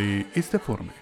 De 0.00 0.24
esta 0.34 0.58
forma, 0.58 0.94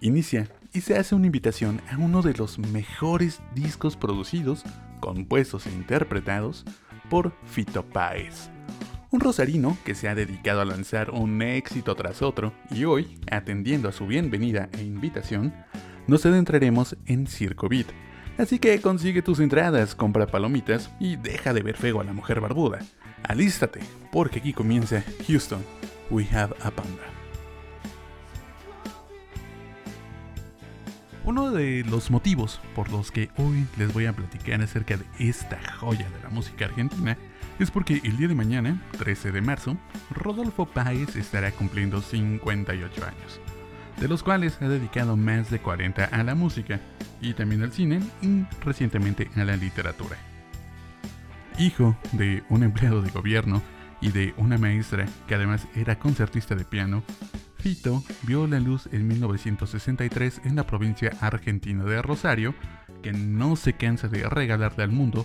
inicia 0.00 0.48
y 0.72 0.80
se 0.80 0.98
hace 0.98 1.14
una 1.14 1.26
invitación 1.26 1.80
a 1.88 1.96
uno 1.96 2.22
de 2.22 2.34
los 2.34 2.58
mejores 2.58 3.40
discos 3.54 3.96
producidos, 3.96 4.64
compuestos 4.98 5.68
e 5.68 5.70
interpretados 5.70 6.64
por 7.08 7.32
Fito 7.46 7.84
Páez. 7.84 8.50
Un 9.12 9.20
rosarino 9.20 9.78
que 9.84 9.94
se 9.94 10.08
ha 10.08 10.16
dedicado 10.16 10.60
a 10.60 10.64
lanzar 10.64 11.12
un 11.12 11.40
éxito 11.40 11.94
tras 11.94 12.20
otro 12.20 12.52
y 12.72 12.82
hoy, 12.82 13.20
atendiendo 13.30 13.88
a 13.88 13.92
su 13.92 14.08
bienvenida 14.08 14.68
e 14.72 14.82
invitación, 14.82 15.54
nos 16.08 16.26
adentraremos 16.26 16.96
en 17.06 17.28
Circo 17.28 17.68
Beat. 17.68 17.86
Así 18.38 18.58
que 18.58 18.80
consigue 18.80 19.22
tus 19.22 19.38
entradas, 19.38 19.94
compra 19.94 20.26
palomitas 20.26 20.90
y 20.98 21.14
deja 21.14 21.54
de 21.54 21.62
ver 21.62 21.76
feo 21.76 22.00
a 22.00 22.04
la 22.04 22.12
mujer 22.12 22.40
barbuda. 22.40 22.80
Alístate, 23.22 23.78
porque 24.10 24.40
aquí 24.40 24.52
comienza 24.52 25.04
Houston, 25.28 25.62
We 26.10 26.26
Have 26.32 26.56
a 26.60 26.72
Panda. 26.72 27.21
Uno 31.24 31.52
de 31.52 31.84
los 31.84 32.10
motivos 32.10 32.60
por 32.74 32.90
los 32.90 33.12
que 33.12 33.30
hoy 33.36 33.64
les 33.76 33.92
voy 33.92 34.06
a 34.06 34.12
platicar 34.12 34.60
acerca 34.60 34.96
de 34.96 35.04
esta 35.20 35.60
joya 35.78 36.10
de 36.10 36.20
la 36.20 36.30
música 36.30 36.64
argentina 36.64 37.16
es 37.60 37.70
porque 37.70 38.00
el 38.02 38.16
día 38.16 38.26
de 38.26 38.34
mañana, 38.34 38.82
13 38.98 39.30
de 39.30 39.40
marzo, 39.40 39.76
Rodolfo 40.10 40.66
Páez 40.66 41.14
estará 41.14 41.52
cumpliendo 41.52 42.02
58 42.02 43.04
años, 43.04 43.40
de 44.00 44.08
los 44.08 44.24
cuales 44.24 44.60
ha 44.60 44.68
dedicado 44.68 45.16
más 45.16 45.48
de 45.48 45.60
40 45.60 46.06
a 46.06 46.24
la 46.24 46.34
música 46.34 46.80
y 47.20 47.34
también 47.34 47.62
al 47.62 47.72
cine 47.72 48.00
y 48.20 48.44
recientemente 48.64 49.30
a 49.36 49.44
la 49.44 49.56
literatura. 49.56 50.16
Hijo 51.56 51.96
de 52.10 52.42
un 52.48 52.64
empleado 52.64 53.00
de 53.00 53.10
gobierno 53.12 53.62
y 54.00 54.10
de 54.10 54.34
una 54.38 54.58
maestra 54.58 55.06
que 55.28 55.36
además 55.36 55.68
era 55.76 56.00
concertista 56.00 56.56
de 56.56 56.64
piano, 56.64 57.04
Fito 57.62 58.02
vio 58.24 58.48
la 58.48 58.58
luz 58.58 58.88
en 58.90 59.06
1963 59.06 60.40
en 60.44 60.56
la 60.56 60.66
provincia 60.66 61.12
argentina 61.20 61.84
de 61.84 62.02
Rosario, 62.02 62.56
que 63.04 63.12
no 63.12 63.54
se 63.54 63.74
cansa 63.74 64.08
de 64.08 64.28
regalarle 64.28 64.82
al 64.82 64.90
mundo 64.90 65.24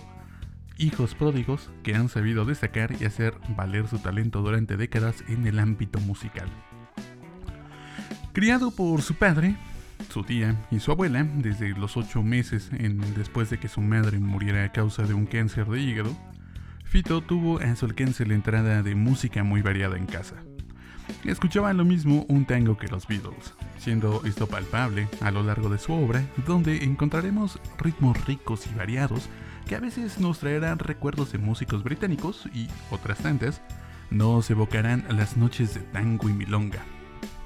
hijos 0.78 1.16
pródigos 1.16 1.68
que 1.82 1.96
han 1.96 2.08
sabido 2.08 2.44
destacar 2.44 2.94
y 3.00 3.06
hacer 3.06 3.34
valer 3.56 3.88
su 3.88 3.98
talento 3.98 4.40
durante 4.40 4.76
décadas 4.76 5.24
en 5.26 5.48
el 5.48 5.58
ámbito 5.58 5.98
musical. 5.98 6.48
Criado 8.32 8.70
por 8.70 9.02
su 9.02 9.14
padre, 9.14 9.56
su 10.08 10.22
tía 10.22 10.54
y 10.70 10.78
su 10.78 10.92
abuela 10.92 11.24
desde 11.24 11.70
los 11.70 11.96
ocho 11.96 12.22
meses 12.22 12.70
después 13.16 13.50
de 13.50 13.58
que 13.58 13.66
su 13.66 13.80
madre 13.80 14.20
muriera 14.20 14.62
a 14.62 14.70
causa 14.70 15.02
de 15.02 15.12
un 15.12 15.26
cáncer 15.26 15.66
de 15.66 15.80
hígado, 15.80 16.16
Fito 16.84 17.20
tuvo 17.20 17.58
a 17.58 17.74
su 17.74 17.86
alcance 17.86 18.24
la 18.24 18.34
entrada 18.34 18.84
de 18.84 18.94
música 18.94 19.42
muy 19.42 19.60
variada 19.60 19.96
en 19.96 20.06
casa. 20.06 20.36
Escuchaba 21.24 21.72
lo 21.72 21.84
mismo 21.84 22.24
un 22.28 22.44
tango 22.44 22.76
que 22.76 22.88
los 22.88 23.06
Beatles, 23.06 23.54
siendo 23.78 24.22
esto 24.24 24.46
palpable 24.46 25.08
a 25.20 25.30
lo 25.30 25.42
largo 25.42 25.68
de 25.68 25.78
su 25.78 25.92
obra, 25.92 26.24
donde 26.46 26.84
encontraremos 26.84 27.58
ritmos 27.78 28.24
ricos 28.26 28.66
y 28.66 28.74
variados 28.74 29.28
que 29.66 29.76
a 29.76 29.80
veces 29.80 30.18
nos 30.18 30.38
traerán 30.38 30.78
recuerdos 30.78 31.32
de 31.32 31.38
músicos 31.38 31.82
británicos 31.82 32.48
y 32.54 32.68
otras 32.90 33.18
tantas 33.18 33.60
nos 34.10 34.50
evocarán 34.50 35.04
las 35.10 35.36
noches 35.36 35.74
de 35.74 35.80
tango 35.80 36.28
y 36.28 36.32
milonga, 36.32 36.82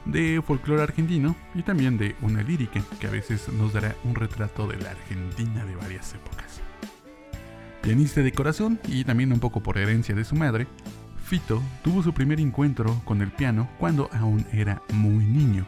de 0.05 0.41
folclore 0.47 0.83
argentino 0.83 1.34
y 1.55 1.62
también 1.62 1.99
de 1.99 2.15
una 2.23 2.43
lírica 2.43 2.81
que 3.00 3.09
a 3.09 3.11
veces 3.11 3.49
nos 3.49 3.73
dará 3.73 3.97
un 4.05 4.15
retrato 4.15 4.67
de 4.67 4.77
la 4.77 4.91
Argentina 4.91 5.65
de 5.65 5.75
varias 5.75 6.15
épocas. 6.15 6.61
Pianista 7.83 8.23
de 8.23 8.33
corazón 8.33 8.79
y 8.87 9.03
también 9.03 9.33
un 9.33 9.41
poco 9.41 9.61
por 9.61 9.77
herencia 9.77 10.15
de 10.15 10.25
su 10.25 10.37
madre, 10.37 10.69
Fito 11.32 11.62
tuvo 11.82 12.03
su 12.03 12.12
primer 12.12 12.41
encuentro 12.41 12.94
con 13.06 13.22
el 13.22 13.32
piano 13.32 13.66
cuando 13.78 14.10
aún 14.12 14.44
era 14.53 14.82
muy 14.93 15.25
niño. 15.25 15.65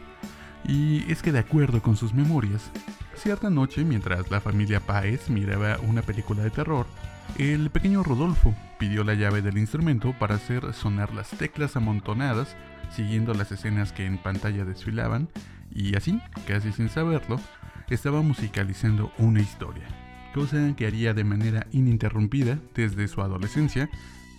Y 0.63 1.11
es 1.11 1.23
que 1.23 1.31
de 1.31 1.39
acuerdo 1.39 1.81
con 1.81 1.97
sus 1.97 2.13
memorias, 2.13 2.69
cierta 3.15 3.49
noche 3.49 3.83
mientras 3.83 4.29
la 4.29 4.41
familia 4.41 4.79
Páez 4.79 5.27
miraba 5.27 5.79
una 5.79 6.03
película 6.03 6.43
de 6.43 6.51
terror, 6.51 6.85
el 7.39 7.71
pequeño 7.71 8.03
Rodolfo 8.03 8.53
pidió 8.77 9.03
la 9.03 9.15
llave 9.15 9.41
del 9.41 9.57
instrumento 9.57 10.13
para 10.19 10.35
hacer 10.35 10.71
sonar 10.75 11.11
las 11.15 11.31
teclas 11.31 11.75
amontonadas 11.75 12.55
siguiendo 12.91 13.33
las 13.33 13.51
escenas 13.51 13.91
que 13.91 14.05
en 14.05 14.19
pantalla 14.19 14.65
desfilaban 14.65 15.29
y 15.73 15.95
así, 15.95 16.21
casi 16.45 16.73
sin 16.73 16.89
saberlo, 16.89 17.39
estaba 17.89 18.21
musicalizando 18.21 19.11
una 19.17 19.41
historia, 19.41 19.87
cosa 20.31 20.75
que 20.77 20.85
haría 20.85 21.15
de 21.15 21.23
manera 21.23 21.65
ininterrumpida 21.71 22.59
desde 22.75 23.07
su 23.07 23.21
adolescencia 23.21 23.89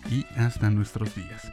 y 0.09 0.25
hasta 0.37 0.69
nuestros 0.69 1.15
días. 1.15 1.51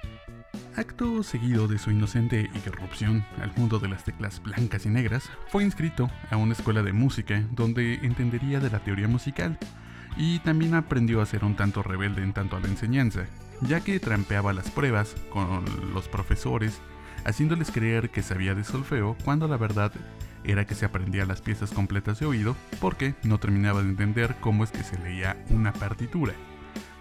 Acto 0.76 1.22
seguido 1.22 1.68
de 1.68 1.78
su 1.78 1.90
inocente 1.90 2.50
irrupción 2.66 3.24
al 3.40 3.52
mundo 3.56 3.78
de 3.78 3.88
las 3.88 4.04
teclas 4.04 4.42
blancas 4.42 4.86
y 4.86 4.88
negras, 4.88 5.30
fue 5.48 5.62
inscrito 5.62 6.10
a 6.30 6.36
una 6.36 6.52
escuela 6.52 6.82
de 6.82 6.92
música 6.92 7.44
donde 7.52 7.94
entendería 8.02 8.58
de 8.58 8.70
la 8.70 8.80
teoría 8.80 9.06
musical 9.06 9.58
y 10.16 10.40
también 10.40 10.74
aprendió 10.74 11.20
a 11.20 11.26
ser 11.26 11.44
un 11.44 11.56
tanto 11.56 11.82
rebelde 11.82 12.22
en 12.22 12.32
tanto 12.32 12.56
a 12.56 12.60
la 12.60 12.68
enseñanza, 12.68 13.26
ya 13.60 13.80
que 13.80 14.00
trampeaba 14.00 14.52
las 14.52 14.70
pruebas 14.70 15.14
con 15.30 15.64
los 15.92 16.08
profesores, 16.08 16.80
haciéndoles 17.24 17.70
creer 17.70 18.10
que 18.10 18.22
sabía 18.22 18.54
de 18.54 18.64
solfeo 18.64 19.16
cuando 19.24 19.48
la 19.48 19.56
verdad 19.56 19.92
era 20.44 20.66
que 20.66 20.74
se 20.74 20.84
aprendía 20.84 21.24
las 21.24 21.40
piezas 21.40 21.70
completas 21.70 22.20
de 22.20 22.26
oído 22.26 22.56
porque 22.80 23.14
no 23.22 23.38
terminaba 23.38 23.82
de 23.82 23.88
entender 23.88 24.36
cómo 24.40 24.64
es 24.64 24.70
que 24.70 24.82
se 24.82 24.98
leía 24.98 25.42
una 25.50 25.72
partitura. 25.72 26.34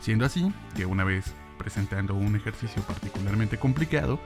Siendo 0.03 0.25
así 0.25 0.51
que 0.75 0.85
una 0.85 1.05
vez 1.05 1.33
presentando 1.57 2.13
un 2.13 2.35
ejercicio 2.35 2.81
particularmente 2.81 3.57
complicado, 3.57 4.19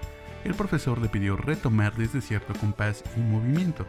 el 0.44 0.56
profesor 0.56 1.00
le 1.00 1.08
pidió 1.08 1.38
retomar 1.38 1.96
desde 1.96 2.22
cierto 2.22 2.56
compás 2.60 3.04
y 3.16 3.20
movimiento, 3.20 3.86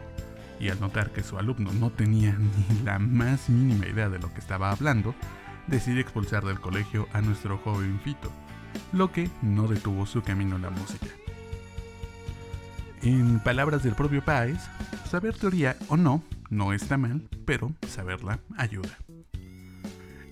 y 0.59 0.69
al 0.69 0.79
notar 0.79 1.09
que 1.09 1.23
su 1.23 1.39
alumno 1.39 1.73
no 1.73 1.89
tenía 1.89 2.37
ni 2.37 2.83
la 2.83 2.99
más 2.99 3.49
mínima 3.49 3.87
idea 3.87 4.07
de 4.07 4.19
lo 4.19 4.31
que 4.31 4.39
estaba 4.39 4.69
hablando, 4.69 5.15
decide 5.65 6.01
expulsar 6.01 6.45
del 6.45 6.59
colegio 6.59 7.07
a 7.11 7.21
nuestro 7.21 7.57
joven 7.57 7.99
Fito, 8.03 8.31
lo 8.93 9.11
que 9.11 9.27
no 9.41 9.67
detuvo 9.67 10.05
su 10.05 10.21
camino 10.21 10.57
en 10.57 10.61
la 10.61 10.69
música. 10.69 11.07
En 13.01 13.39
palabras 13.39 13.81
del 13.81 13.95
propio 13.95 14.23
Páez, 14.23 14.59
saber 15.09 15.35
teoría 15.35 15.75
o 15.87 15.97
no 15.97 16.21
no 16.51 16.71
está 16.71 16.99
mal, 16.99 17.27
pero 17.45 17.73
saberla 17.87 18.41
ayuda. 18.57 18.95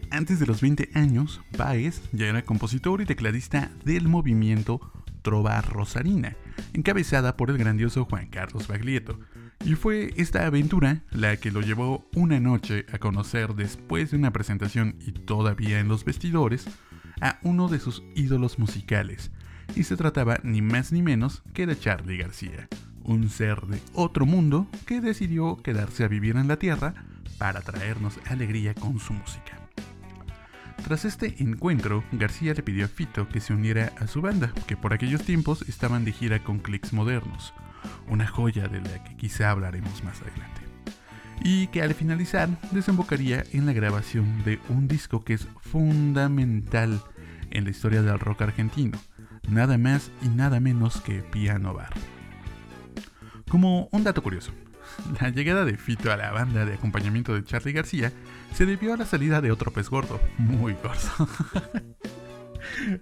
Antes 0.09 0.39
de 0.39 0.45
los 0.45 0.61
20 0.61 0.91
años, 0.93 1.41
Páez 1.57 2.01
ya 2.13 2.27
era 2.27 2.43
compositor 2.43 3.01
y 3.01 3.05
tecladista 3.05 3.71
del 3.83 4.07
movimiento 4.07 4.79
Trova 5.21 5.59
Rosarina, 5.61 6.37
encabezada 6.73 7.35
por 7.35 7.49
el 7.49 7.57
grandioso 7.57 8.05
Juan 8.05 8.27
Carlos 8.27 8.67
Baglietto. 8.67 9.19
Y 9.65 9.75
fue 9.75 10.13
esta 10.15 10.45
aventura 10.45 11.03
la 11.11 11.35
que 11.37 11.51
lo 11.51 11.61
llevó 11.61 12.07
una 12.15 12.39
noche 12.39 12.85
a 12.93 12.99
conocer 12.99 13.53
después 13.55 14.11
de 14.11 14.17
una 14.17 14.31
presentación 14.31 14.95
y 15.01 15.11
todavía 15.11 15.79
en 15.79 15.89
los 15.89 16.05
vestidores 16.05 16.67
a 17.19 17.39
uno 17.43 17.67
de 17.67 17.79
sus 17.79 18.03
ídolos 18.15 18.59
musicales. 18.59 19.31
Y 19.75 19.83
se 19.83 19.97
trataba 19.97 20.39
ni 20.43 20.61
más 20.61 20.93
ni 20.93 21.01
menos 21.01 21.43
que 21.53 21.67
de 21.67 21.77
Charlie 21.77 22.17
García, 22.17 22.69
un 23.03 23.29
ser 23.29 23.61
de 23.67 23.81
otro 23.93 24.25
mundo 24.25 24.67
que 24.85 25.01
decidió 25.01 25.57
quedarse 25.57 26.05
a 26.05 26.07
vivir 26.07 26.37
en 26.37 26.47
la 26.47 26.57
Tierra 26.57 26.93
para 27.37 27.61
traernos 27.61 28.19
alegría 28.25 28.73
con 28.73 28.99
su 28.99 29.11
música. 29.13 29.66
Tras 30.87 31.03
este 31.03 31.43
encuentro, 31.43 32.01
García 32.13 32.53
le 32.53 32.63
pidió 32.63 32.85
a 32.85 32.87
Fito 32.87 33.27
que 33.27 33.41
se 33.41 33.53
uniera 33.53 33.91
a 33.99 34.07
su 34.07 34.21
banda, 34.21 34.53
que 34.67 34.77
por 34.77 34.93
aquellos 34.93 35.21
tiempos 35.21 35.67
estaban 35.67 36.05
de 36.05 36.13
gira 36.13 36.41
con 36.41 36.59
Clicks 36.59 36.93
Modernos, 36.93 37.53
una 38.07 38.25
joya 38.25 38.69
de 38.69 38.79
la 38.79 39.03
que 39.03 39.17
quizá 39.17 39.51
hablaremos 39.51 40.01
más 40.05 40.21
adelante. 40.21 40.61
Y 41.43 41.67
que 41.67 41.81
al 41.81 41.93
finalizar 41.93 42.47
desembocaría 42.71 43.43
en 43.51 43.65
la 43.65 43.73
grabación 43.73 44.45
de 44.45 44.61
un 44.69 44.87
disco 44.87 45.25
que 45.25 45.33
es 45.33 45.49
fundamental 45.59 47.01
en 47.49 47.65
la 47.65 47.69
historia 47.69 48.01
del 48.01 48.17
rock 48.17 48.43
argentino, 48.43 48.97
nada 49.49 49.77
más 49.77 50.09
y 50.21 50.29
nada 50.29 50.61
menos 50.61 51.01
que 51.01 51.21
Piano 51.21 51.73
Bar. 51.73 51.95
Como 53.49 53.89
un 53.91 54.05
dato 54.05 54.23
curioso, 54.23 54.53
la 55.21 55.29
llegada 55.29 55.65
de 55.65 55.77
Fito 55.77 56.11
a 56.11 56.17
la 56.17 56.31
banda 56.31 56.65
de 56.65 56.73
acompañamiento 56.73 57.33
de 57.33 57.43
Charlie 57.43 57.73
García 57.73 58.11
se 58.53 58.65
debió 58.65 58.93
a 58.93 58.97
la 58.97 59.05
salida 59.05 59.41
de 59.41 59.51
otro 59.51 59.71
pez 59.71 59.89
gordo, 59.89 60.19
muy 60.37 60.73
gordo. 60.73 61.29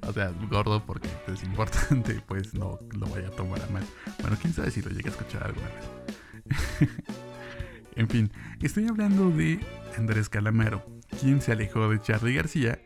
o 0.07 0.13
sea, 0.13 0.31
gordo 0.49 0.85
porque 0.85 1.09
es 1.27 1.43
importante, 1.43 2.21
pues 2.25 2.53
no 2.53 2.79
lo 2.91 3.07
vaya 3.07 3.27
a 3.27 3.31
tomar 3.31 3.61
a 3.61 3.67
mal. 3.67 3.83
Bueno, 4.21 4.37
quién 4.41 4.53
sabe 4.53 4.71
si 4.71 4.81
lo 4.81 4.89
llega 4.89 5.09
a 5.09 5.11
escuchar 5.11 5.43
alguna 5.43 5.67
vez. 5.67 6.89
en 7.95 8.09
fin, 8.09 8.31
estoy 8.61 8.87
hablando 8.87 9.29
de 9.29 9.59
Andrés 9.97 10.29
Calamaro, 10.29 10.85
quien 11.19 11.41
se 11.41 11.51
alejó 11.51 11.89
de 11.89 12.01
Charlie 12.01 12.35
García 12.35 12.79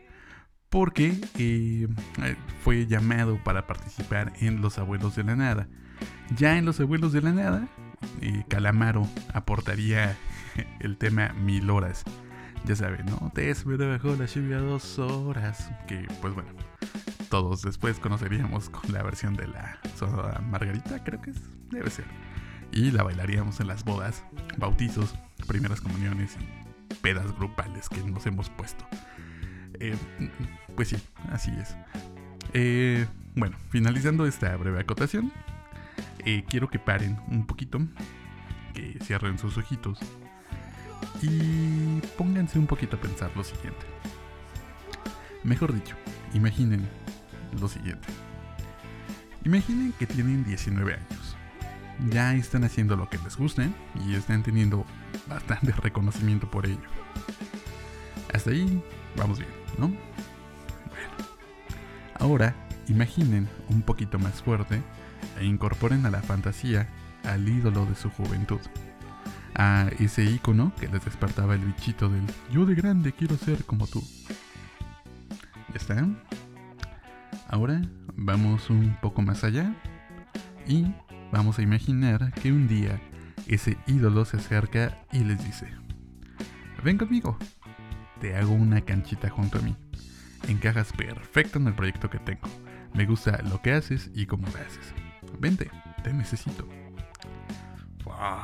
porque 0.69 1.19
eh, 1.37 1.87
fue 2.63 2.85
llamado 2.85 3.39
para 3.43 3.65
participar 3.67 4.33
en 4.39 4.61
Los 4.61 4.77
Abuelos 4.77 5.15
de 5.15 5.23
la 5.23 5.35
Nada. 5.35 5.67
Ya 6.35 6.57
en 6.57 6.65
Los 6.65 6.79
Abuelos 6.79 7.11
de 7.11 7.21
la 7.21 7.31
Nada, 7.31 7.67
y 8.21 8.43
Calamaro 8.43 9.07
aportaría 9.33 10.17
el 10.79 10.97
tema 10.97 11.33
Mil 11.33 11.69
Horas. 11.69 12.03
Ya 12.65 12.75
saben, 12.75 13.05
¿no? 13.05 13.31
Te 13.33 13.49
espero 13.49 13.89
bajo 13.89 14.15
la 14.15 14.25
lluvia 14.25 14.57
dos 14.57 14.99
horas. 14.99 15.71
Que, 15.87 16.07
pues 16.21 16.33
bueno, 16.33 16.49
todos 17.29 17.61
después 17.61 17.99
conoceríamos 17.99 18.69
con 18.69 18.91
la 18.91 19.01
versión 19.03 19.35
de 19.35 19.47
la 19.47 19.79
soda 19.95 20.41
margarita, 20.49 21.03
creo 21.03 21.21
que 21.21 21.31
es, 21.31 21.41
debe 21.69 21.89
ser. 21.89 22.05
Y 22.71 22.91
la 22.91 23.03
bailaríamos 23.03 23.59
en 23.59 23.67
las 23.67 23.83
bodas, 23.83 24.23
bautizos, 24.57 25.15
primeras 25.47 25.81
comuniones 25.81 26.37
pedas 27.01 27.33
grupales 27.37 27.87
que 27.89 28.03
nos 28.03 28.25
hemos 28.25 28.49
puesto. 28.49 28.85
Eh, 29.79 29.95
pues 30.75 30.89
sí, 30.89 30.97
así 31.31 31.51
es. 31.59 31.75
Eh, 32.53 33.07
bueno, 33.35 33.57
finalizando 33.69 34.25
esta 34.25 34.55
breve 34.57 34.79
acotación, 34.79 35.31
eh, 36.25 36.43
quiero 36.47 36.69
que 36.69 36.79
paren 36.79 37.19
un 37.27 37.45
poquito, 37.45 37.79
que 38.73 38.97
cierren 39.03 39.37
sus 39.37 39.57
ojitos 39.57 39.99
y 41.21 42.01
pónganse 42.17 42.59
un 42.59 42.67
poquito 42.67 42.97
a 42.97 43.01
pensar 43.01 43.31
lo 43.35 43.43
siguiente. 43.43 43.85
Mejor 45.43 45.73
dicho, 45.73 45.95
imaginen 46.33 46.87
lo 47.59 47.67
siguiente. 47.67 48.07
Imaginen 49.45 49.93
que 49.93 50.05
tienen 50.05 50.43
19 50.43 50.93
años. 50.93 51.35
Ya 52.09 52.33
están 52.33 52.63
haciendo 52.63 52.95
lo 52.95 53.09
que 53.09 53.17
les 53.19 53.35
guste 53.35 53.69
y 54.05 54.15
están 54.15 54.43
teniendo 54.43 54.85
bastante 55.27 55.71
reconocimiento 55.71 56.49
por 56.49 56.65
ello. 56.65 56.79
Hasta 58.33 58.51
ahí 58.51 58.81
vamos 59.15 59.39
bien, 59.39 59.51
¿no? 59.77 59.87
Bueno. 59.87 61.09
Ahora, 62.19 62.55
imaginen 62.87 63.49
un 63.69 63.81
poquito 63.81 64.19
más 64.19 64.41
fuerte 64.41 64.81
e 65.37 65.45
incorporen 65.45 66.05
a 66.05 66.09
la 66.09 66.21
fantasía 66.21 66.87
al 67.23 67.47
ídolo 67.47 67.85
de 67.85 67.95
su 67.95 68.09
juventud. 68.09 68.59
A 69.55 69.89
ese 69.99 70.23
icono 70.23 70.73
que 70.79 70.87
les 70.87 71.03
despertaba 71.03 71.55
el 71.55 71.61
bichito 71.61 72.09
del 72.09 72.23
yo 72.51 72.65
de 72.65 72.75
grande 72.75 73.11
quiero 73.11 73.37
ser 73.37 73.65
como 73.65 73.87
tú. 73.87 74.03
¿Ya 75.69 75.75
está? 75.75 76.07
Ahora 77.47 77.81
vamos 78.15 78.69
un 78.69 78.95
poco 79.01 79.21
más 79.21 79.43
allá 79.43 79.73
y 80.67 80.85
vamos 81.31 81.59
a 81.59 81.61
imaginar 81.61 82.31
que 82.33 82.51
un 82.51 82.67
día 82.67 82.99
ese 83.47 83.77
ídolo 83.87 84.25
se 84.25 84.37
acerca 84.37 84.99
y 85.11 85.23
les 85.23 85.43
dice, 85.43 85.67
ven 86.83 86.97
conmigo, 86.97 87.37
te 88.21 88.35
hago 88.35 88.53
una 88.53 88.81
canchita 88.81 89.29
junto 89.29 89.57
a 89.57 89.61
mí. 89.61 89.75
Encajas 90.47 90.93
perfecto 90.93 91.59
en 91.59 91.67
el 91.67 91.73
proyecto 91.73 92.09
que 92.09 92.19
tengo. 92.19 92.47
Me 92.93 93.05
gusta 93.05 93.41
lo 93.43 93.61
que 93.61 93.73
haces 93.73 94.11
y 94.13 94.25
cómo 94.25 94.47
lo 94.47 94.53
haces. 94.53 94.93
Vente, 95.39 95.71
te 96.03 96.13
necesito. 96.13 96.67
¡Wow! 98.03 98.43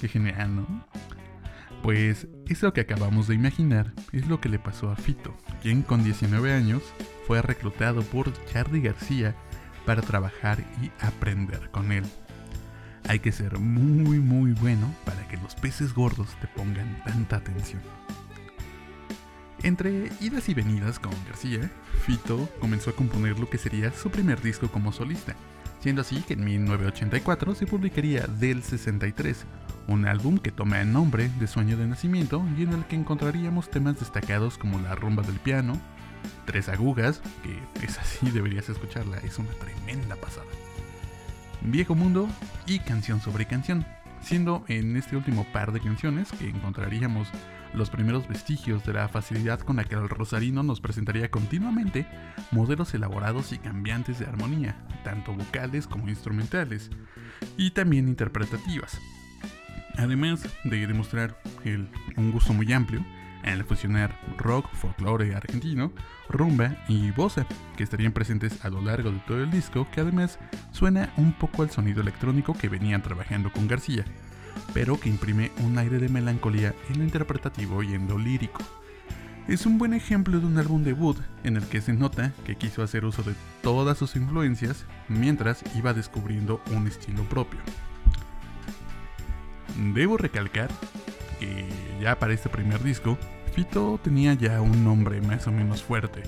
¡Qué 0.00 0.08
genial, 0.08 0.56
¿no? 0.56 0.86
Pues 1.82 2.28
eso 2.46 2.72
que 2.72 2.82
acabamos 2.82 3.26
de 3.26 3.34
imaginar 3.34 3.92
es 4.12 4.28
lo 4.28 4.40
que 4.40 4.48
le 4.48 4.60
pasó 4.60 4.90
a 4.90 4.96
Fito, 4.96 5.36
quien 5.60 5.82
con 5.82 6.04
19 6.04 6.52
años 6.52 6.82
fue 7.26 7.42
reclutado 7.42 8.02
por 8.02 8.32
Charlie 8.46 8.80
García 8.80 9.34
para 9.84 10.02
trabajar 10.02 10.60
y 10.80 10.92
aprender 11.04 11.70
con 11.72 11.90
él. 11.90 12.04
Hay 13.08 13.18
que 13.18 13.32
ser 13.32 13.58
muy 13.58 14.20
muy 14.20 14.52
bueno 14.52 14.94
para 15.04 15.26
que 15.26 15.36
los 15.38 15.56
peces 15.56 15.92
gordos 15.92 16.28
te 16.40 16.46
pongan 16.46 17.02
tanta 17.04 17.36
atención. 17.36 17.82
Entre 19.64 20.10
idas 20.20 20.48
y 20.48 20.54
venidas 20.54 21.00
con 21.00 21.12
García, 21.26 21.70
Fito 22.04 22.48
comenzó 22.60 22.90
a 22.90 22.96
componer 22.96 23.40
lo 23.40 23.50
que 23.50 23.58
sería 23.58 23.92
su 23.92 24.10
primer 24.10 24.40
disco 24.40 24.68
como 24.68 24.92
solista, 24.92 25.34
siendo 25.82 26.02
así 26.02 26.22
que 26.22 26.34
en 26.34 26.44
1984 26.44 27.56
se 27.56 27.66
publicaría 27.66 28.22
Del 28.22 28.62
63, 28.62 29.44
un 29.88 30.06
álbum 30.06 30.38
que 30.38 30.52
toma 30.52 30.80
el 30.80 30.92
nombre 30.92 31.28
de 31.40 31.48
su 31.48 31.58
año 31.58 31.76
de 31.76 31.88
nacimiento 31.88 32.44
y 32.56 32.62
en 32.62 32.72
el 32.72 32.84
que 32.84 32.94
encontraríamos 32.94 33.68
temas 33.68 33.98
destacados 33.98 34.58
como 34.58 34.78
La 34.78 34.94
rumba 34.94 35.22
del 35.24 35.40
piano, 35.40 35.80
Tres 36.46 36.68
agujas, 36.68 37.20
que 37.42 37.84
es 37.84 37.98
así, 37.98 38.30
deberías 38.30 38.68
escucharla, 38.68 39.18
es 39.18 39.38
una 39.38 39.50
tremenda 39.50 40.14
pasada. 40.14 40.46
Viejo 41.62 41.96
Mundo 41.96 42.28
y 42.66 42.78
Canción 42.78 43.20
sobre 43.20 43.46
Canción, 43.46 43.84
siendo 44.20 44.64
en 44.68 44.96
este 44.96 45.16
último 45.16 45.44
par 45.52 45.72
de 45.72 45.80
canciones 45.80 46.30
que 46.30 46.48
encontraríamos 46.48 47.26
los 47.74 47.90
primeros 47.90 48.28
vestigios 48.28 48.84
de 48.84 48.92
la 48.92 49.08
facilidad 49.08 49.60
con 49.60 49.76
la 49.76 49.84
que 49.84 49.94
el 49.94 50.08
rosarino 50.08 50.62
nos 50.62 50.80
presentaría 50.80 51.30
continuamente 51.30 52.06
modelos 52.50 52.94
elaborados 52.94 53.52
y 53.52 53.58
cambiantes 53.58 54.18
de 54.18 54.26
armonía, 54.26 54.76
tanto 55.04 55.34
vocales 55.34 55.86
como 55.86 56.08
instrumentales, 56.08 56.90
y 57.56 57.70
también 57.70 58.08
interpretativas. 58.08 59.00
Además 59.96 60.48
de 60.64 60.86
demostrar 60.86 61.36
un 62.16 62.32
gusto 62.32 62.52
muy 62.52 62.72
amplio 62.72 63.04
al 63.44 63.64
fusionar 63.64 64.16
rock, 64.38 64.66
folclore 64.72 65.34
argentino, 65.34 65.92
rumba 66.28 66.76
y 66.88 67.10
bossa, 67.10 67.46
que 67.76 67.82
estarían 67.82 68.12
presentes 68.12 68.64
a 68.64 68.70
lo 68.70 68.80
largo 68.80 69.10
de 69.10 69.18
todo 69.26 69.42
el 69.42 69.50
disco, 69.50 69.86
que 69.90 70.00
además 70.00 70.38
suena 70.70 71.12
un 71.16 71.32
poco 71.32 71.62
al 71.62 71.70
sonido 71.70 72.00
electrónico 72.00 72.54
que 72.54 72.68
venían 72.68 73.02
trabajando 73.02 73.52
con 73.52 73.66
García, 73.68 74.04
pero 74.74 74.98
que 74.98 75.08
imprime 75.08 75.50
un 75.64 75.78
aire 75.78 75.98
de 75.98 76.08
melancolía 76.08 76.74
en 76.88 76.98
lo 76.98 77.04
interpretativo 77.04 77.82
y 77.82 77.94
en 77.94 78.08
lo 78.08 78.18
lírico. 78.18 78.62
Es 79.48 79.66
un 79.66 79.76
buen 79.76 79.92
ejemplo 79.92 80.38
de 80.38 80.46
un 80.46 80.56
álbum 80.56 80.84
debut 80.84 81.18
en 81.42 81.56
el 81.56 81.64
que 81.64 81.80
se 81.80 81.92
nota 81.92 82.32
que 82.44 82.56
quiso 82.56 82.82
hacer 82.82 83.04
uso 83.04 83.22
de 83.22 83.34
todas 83.60 83.98
sus 83.98 84.14
influencias 84.14 84.86
mientras 85.08 85.64
iba 85.74 85.92
descubriendo 85.92 86.60
un 86.70 86.86
estilo 86.86 87.24
propio. 87.24 87.60
Debo 89.94 90.16
recalcar 90.16 90.70
que 91.40 91.66
ya 92.00 92.18
para 92.18 92.34
este 92.34 92.48
primer 92.48 92.82
disco, 92.82 93.18
Fito 93.52 93.98
tenía 94.02 94.34
ya 94.34 94.60
un 94.60 94.84
nombre 94.84 95.20
más 95.20 95.46
o 95.46 95.52
menos 95.52 95.82
fuerte 95.82 96.22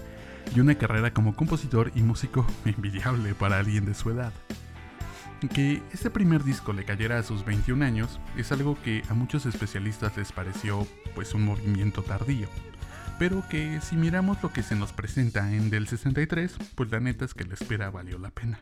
y 0.54 0.60
una 0.60 0.74
carrera 0.74 1.12
como 1.12 1.36
compositor 1.36 1.92
y 1.94 2.02
músico 2.02 2.46
envidiable 2.64 3.34
para 3.34 3.58
alguien 3.58 3.84
de 3.84 3.94
su 3.94 4.10
edad. 4.10 4.32
Que 5.52 5.82
este 5.92 6.10
primer 6.10 6.42
disco 6.42 6.72
le 6.72 6.84
cayera 6.84 7.18
a 7.18 7.22
sus 7.22 7.44
21 7.44 7.84
años 7.84 8.18
es 8.36 8.50
algo 8.50 8.80
que 8.82 9.02
a 9.08 9.14
muchos 9.14 9.46
especialistas 9.46 10.16
les 10.16 10.32
pareció 10.32 10.86
pues 11.14 11.34
un 11.34 11.44
movimiento 11.44 12.02
tardío, 12.02 12.48
pero 13.18 13.46
que 13.48 13.80
si 13.80 13.94
miramos 13.94 14.42
lo 14.42 14.52
que 14.52 14.62
se 14.62 14.74
nos 14.74 14.92
presenta 14.92 15.52
en 15.52 15.70
Del 15.70 15.86
63, 15.86 16.56
pues 16.74 16.90
la 16.90 16.98
neta 16.98 17.24
es 17.24 17.34
que 17.34 17.44
la 17.44 17.54
espera 17.54 17.90
valió 17.90 18.18
la 18.18 18.30
pena. 18.30 18.58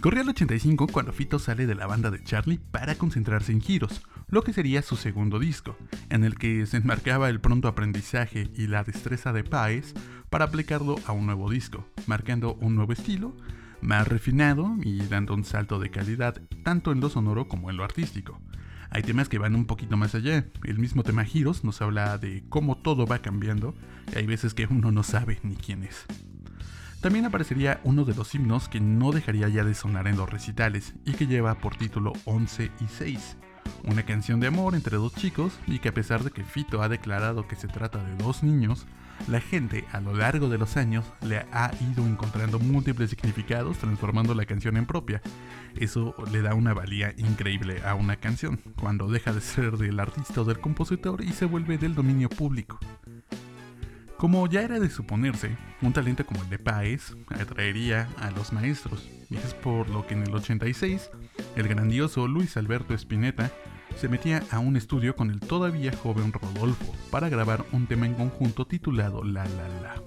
Corría 0.00 0.22
el 0.22 0.28
85 0.28 0.86
cuando 0.86 1.12
Fito 1.12 1.40
sale 1.40 1.66
de 1.66 1.74
la 1.74 1.86
banda 1.86 2.10
de 2.10 2.22
Charlie 2.22 2.60
para 2.70 2.94
concentrarse 2.94 3.50
en 3.50 3.60
Giros, 3.60 4.02
lo 4.28 4.42
que 4.42 4.52
sería 4.52 4.82
su 4.82 4.96
segundo 4.96 5.40
disco, 5.40 5.76
en 6.08 6.22
el 6.22 6.36
que 6.36 6.66
se 6.66 6.76
enmarcaba 6.76 7.30
el 7.30 7.40
pronto 7.40 7.66
aprendizaje 7.66 8.48
y 8.54 8.68
la 8.68 8.84
destreza 8.84 9.32
de 9.32 9.42
Paez 9.42 9.94
para 10.30 10.44
aplicarlo 10.44 10.96
a 11.06 11.12
un 11.12 11.26
nuevo 11.26 11.50
disco, 11.50 11.88
marcando 12.06 12.54
un 12.60 12.76
nuevo 12.76 12.92
estilo, 12.92 13.34
más 13.80 14.08
refinado 14.08 14.76
y 14.82 14.98
dando 15.06 15.34
un 15.34 15.44
salto 15.44 15.78
de 15.78 15.90
calidad 15.90 16.40
tanto 16.62 16.92
en 16.92 17.00
lo 17.00 17.08
sonoro 17.08 17.48
como 17.48 17.70
en 17.70 17.76
lo 17.76 17.84
artístico. 17.84 18.40
Hay 18.90 19.02
temas 19.02 19.28
que 19.28 19.38
van 19.38 19.54
un 19.54 19.66
poquito 19.66 19.96
más 19.96 20.14
allá. 20.14 20.46
El 20.64 20.78
mismo 20.78 21.02
tema 21.02 21.24
Giros 21.24 21.62
nos 21.62 21.82
habla 21.82 22.16
de 22.18 22.44
cómo 22.48 22.78
todo 22.78 23.06
va 23.06 23.18
cambiando 23.18 23.74
y 24.12 24.18
hay 24.18 24.26
veces 24.26 24.54
que 24.54 24.66
uno 24.66 24.90
no 24.90 25.02
sabe 25.02 25.38
ni 25.42 25.56
quién 25.56 25.82
es. 25.82 26.06
También 27.00 27.26
aparecería 27.26 27.80
uno 27.84 28.04
de 28.04 28.14
los 28.14 28.34
himnos 28.34 28.68
que 28.68 28.80
no 28.80 29.12
dejaría 29.12 29.48
ya 29.48 29.62
de 29.62 29.74
sonar 29.74 30.08
en 30.08 30.16
los 30.16 30.28
recitales 30.28 30.94
y 31.04 31.12
que 31.12 31.26
lleva 31.26 31.54
por 31.58 31.76
título 31.76 32.12
11 32.24 32.72
y 32.80 32.86
6. 32.88 33.36
Una 33.84 34.02
canción 34.02 34.40
de 34.40 34.48
amor 34.48 34.74
entre 34.74 34.96
dos 34.96 35.14
chicos 35.14 35.58
y 35.66 35.78
que 35.78 35.90
a 35.90 35.94
pesar 35.94 36.24
de 36.24 36.30
que 36.30 36.42
Fito 36.42 36.82
ha 36.82 36.88
declarado 36.88 37.46
que 37.46 37.54
se 37.54 37.68
trata 37.68 38.02
de 38.02 38.16
dos 38.16 38.42
niños, 38.42 38.86
la 39.26 39.40
gente 39.40 39.84
a 39.92 40.00
lo 40.00 40.14
largo 40.14 40.48
de 40.48 40.58
los 40.58 40.76
años 40.76 41.04
le 41.22 41.38
ha 41.52 41.72
ido 41.92 42.06
encontrando 42.06 42.58
múltiples 42.58 43.10
significados 43.10 43.78
transformando 43.78 44.34
la 44.34 44.46
canción 44.46 44.76
en 44.76 44.86
propia. 44.86 45.20
Eso 45.76 46.14
le 46.30 46.42
da 46.42 46.54
una 46.54 46.74
valía 46.74 47.12
increíble 47.16 47.82
a 47.84 47.94
una 47.94 48.16
canción, 48.16 48.60
cuando 48.80 49.08
deja 49.08 49.32
de 49.32 49.40
ser 49.40 49.76
del 49.76 50.00
artista 50.00 50.42
o 50.42 50.44
del 50.44 50.60
compositor 50.60 51.22
y 51.22 51.32
se 51.32 51.44
vuelve 51.44 51.78
del 51.78 51.94
dominio 51.94 52.28
público. 52.28 52.78
Como 54.16 54.48
ya 54.48 54.62
era 54.62 54.80
de 54.80 54.90
suponerse, 54.90 55.56
un 55.80 55.92
talento 55.92 56.26
como 56.26 56.42
el 56.42 56.50
de 56.50 56.58
Páez 56.58 57.14
atraería 57.28 58.08
a 58.18 58.32
los 58.32 58.52
maestros, 58.52 59.08
y 59.30 59.36
es 59.36 59.54
por 59.54 59.88
lo 59.88 60.06
que 60.06 60.14
en 60.14 60.24
el 60.24 60.34
86 60.34 61.10
el 61.54 61.68
grandioso 61.68 62.26
Luis 62.26 62.56
Alberto 62.56 62.94
Spinetta 62.94 63.52
se 63.98 64.08
metía 64.08 64.44
a 64.52 64.60
un 64.60 64.76
estudio 64.76 65.16
con 65.16 65.28
el 65.28 65.40
todavía 65.40 65.92
joven 65.92 66.32
Rodolfo 66.32 66.94
para 67.10 67.28
grabar 67.28 67.66
un 67.72 67.88
tema 67.88 68.06
en 68.06 68.14
conjunto 68.14 68.64
titulado 68.64 69.24
La 69.24 69.44
La 69.44 69.68
La. 69.82 70.02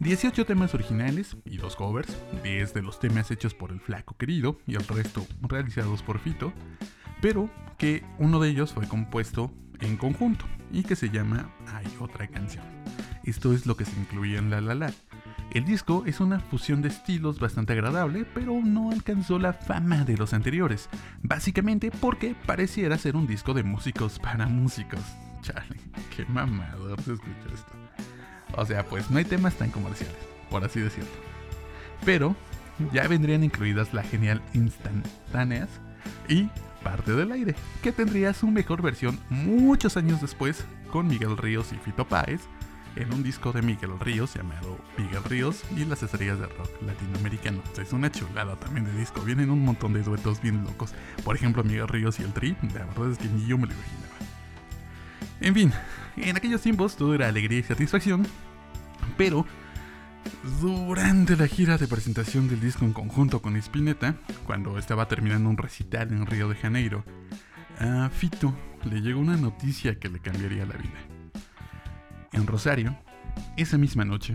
18 0.00 0.44
temas 0.44 0.74
originales 0.74 1.36
y 1.44 1.58
dos 1.58 1.76
covers, 1.76 2.16
10 2.42 2.74
de 2.74 2.82
los 2.82 2.98
temas 2.98 3.30
hechos 3.30 3.54
por 3.54 3.70
el 3.70 3.80
flaco 3.80 4.16
querido 4.16 4.58
y 4.66 4.74
el 4.74 4.84
resto 4.88 5.24
realizados 5.40 6.02
por 6.02 6.18
Fito, 6.18 6.52
pero 7.22 7.48
que 7.78 8.02
uno 8.18 8.40
de 8.40 8.48
ellos 8.48 8.72
fue 8.72 8.88
compuesto 8.88 9.52
en 9.78 9.96
conjunto 9.96 10.44
y 10.72 10.82
que 10.82 10.96
se 10.96 11.10
llama 11.10 11.54
Hay 11.68 11.86
otra 12.00 12.26
canción. 12.26 12.64
Esto 13.22 13.52
es 13.52 13.66
lo 13.66 13.76
que 13.76 13.84
se 13.84 13.98
incluía 13.98 14.40
en 14.40 14.50
La 14.50 14.60
La 14.60 14.74
La. 14.74 14.92
El 15.52 15.64
disco 15.64 16.04
es 16.04 16.20
una 16.20 16.40
fusión 16.40 16.82
de 16.82 16.88
estilos 16.88 17.40
bastante 17.40 17.72
agradable, 17.72 18.26
pero 18.34 18.60
no 18.62 18.90
alcanzó 18.90 19.38
la 19.38 19.54
fama 19.54 20.04
de 20.04 20.16
los 20.18 20.34
anteriores, 20.34 20.90
básicamente 21.22 21.90
porque 21.90 22.36
pareciera 22.46 22.98
ser 22.98 23.16
un 23.16 23.26
disco 23.26 23.54
de 23.54 23.62
músicos 23.62 24.18
para 24.18 24.46
músicos. 24.46 25.00
Chale, 25.40 25.80
qué 26.14 26.26
mamador 26.26 27.00
se 27.00 27.14
escucha 27.14 27.54
esto. 27.54 27.72
O 28.56 28.66
sea, 28.66 28.84
pues 28.84 29.10
no 29.10 29.18
hay 29.18 29.24
temas 29.24 29.54
tan 29.54 29.70
comerciales, 29.70 30.18
por 30.50 30.64
así 30.64 30.80
decirlo. 30.80 31.08
Pero 32.04 32.36
ya 32.92 33.08
vendrían 33.08 33.42
incluidas 33.42 33.94
la 33.94 34.02
genial 34.02 34.42
instantáneas 34.52 35.68
y 36.28 36.50
parte 36.82 37.12
del 37.12 37.32
aire, 37.32 37.54
que 37.82 37.92
tendría 37.92 38.34
su 38.34 38.48
mejor 38.48 38.82
versión 38.82 39.18
muchos 39.30 39.96
años 39.96 40.20
después 40.20 40.64
con 40.92 41.06
Miguel 41.06 41.38
Ríos 41.38 41.72
y 41.72 41.76
Fito 41.76 42.06
Páez 42.06 42.42
en 42.96 43.12
un 43.12 43.22
disco 43.22 43.52
de 43.52 43.62
Miguel 43.62 43.98
Ríos 44.00 44.34
llamado 44.34 44.78
Miguel 44.96 45.22
Ríos 45.24 45.64
y 45.76 45.84
las 45.84 46.02
estrellas 46.02 46.38
de 46.38 46.46
rock 46.46 46.70
latinoamericano. 46.86 47.62
es 47.80 47.92
una 47.92 48.10
chulada 48.10 48.56
también 48.56 48.86
de 48.86 48.92
disco. 48.92 49.20
Vienen 49.22 49.50
un 49.50 49.64
montón 49.64 49.92
de 49.92 50.02
duetos 50.02 50.40
bien 50.40 50.64
locos. 50.64 50.92
Por 51.24 51.36
ejemplo, 51.36 51.64
Miguel 51.64 51.88
Ríos 51.88 52.18
y 52.20 52.24
el 52.24 52.32
Tri. 52.32 52.56
La 52.74 52.84
verdad 52.86 53.12
es 53.12 53.18
que 53.18 53.28
ni 53.28 53.46
yo 53.46 53.58
me 53.58 53.66
lo 53.66 53.72
imaginaba. 53.72 54.14
En 55.40 55.54
fin, 55.54 55.72
en 56.16 56.36
aquellos 56.36 56.62
tiempos 56.62 56.96
todo 56.96 57.14
era 57.14 57.28
alegría 57.28 57.60
y 57.60 57.62
satisfacción. 57.62 58.26
Pero 59.16 59.46
durante 60.60 61.36
la 61.36 61.46
gira 61.46 61.78
de 61.78 61.88
presentación 61.88 62.48
del 62.48 62.60
disco 62.60 62.84
en 62.84 62.92
conjunto 62.92 63.40
con 63.40 63.56
Spinetta, 63.56 64.16
cuando 64.46 64.78
estaba 64.78 65.08
terminando 65.08 65.48
un 65.48 65.56
recital 65.56 66.12
en 66.12 66.26
Río 66.26 66.48
de 66.48 66.56
Janeiro, 66.56 67.04
a 67.78 68.10
Fito 68.10 68.54
le 68.84 69.00
llegó 69.00 69.20
una 69.20 69.36
noticia 69.36 69.98
que 69.98 70.08
le 70.08 70.20
cambiaría 70.20 70.66
la 70.66 70.76
vida. 70.76 71.17
En 72.32 72.46
Rosario, 72.46 72.96
esa 73.56 73.78
misma 73.78 74.04
noche, 74.04 74.34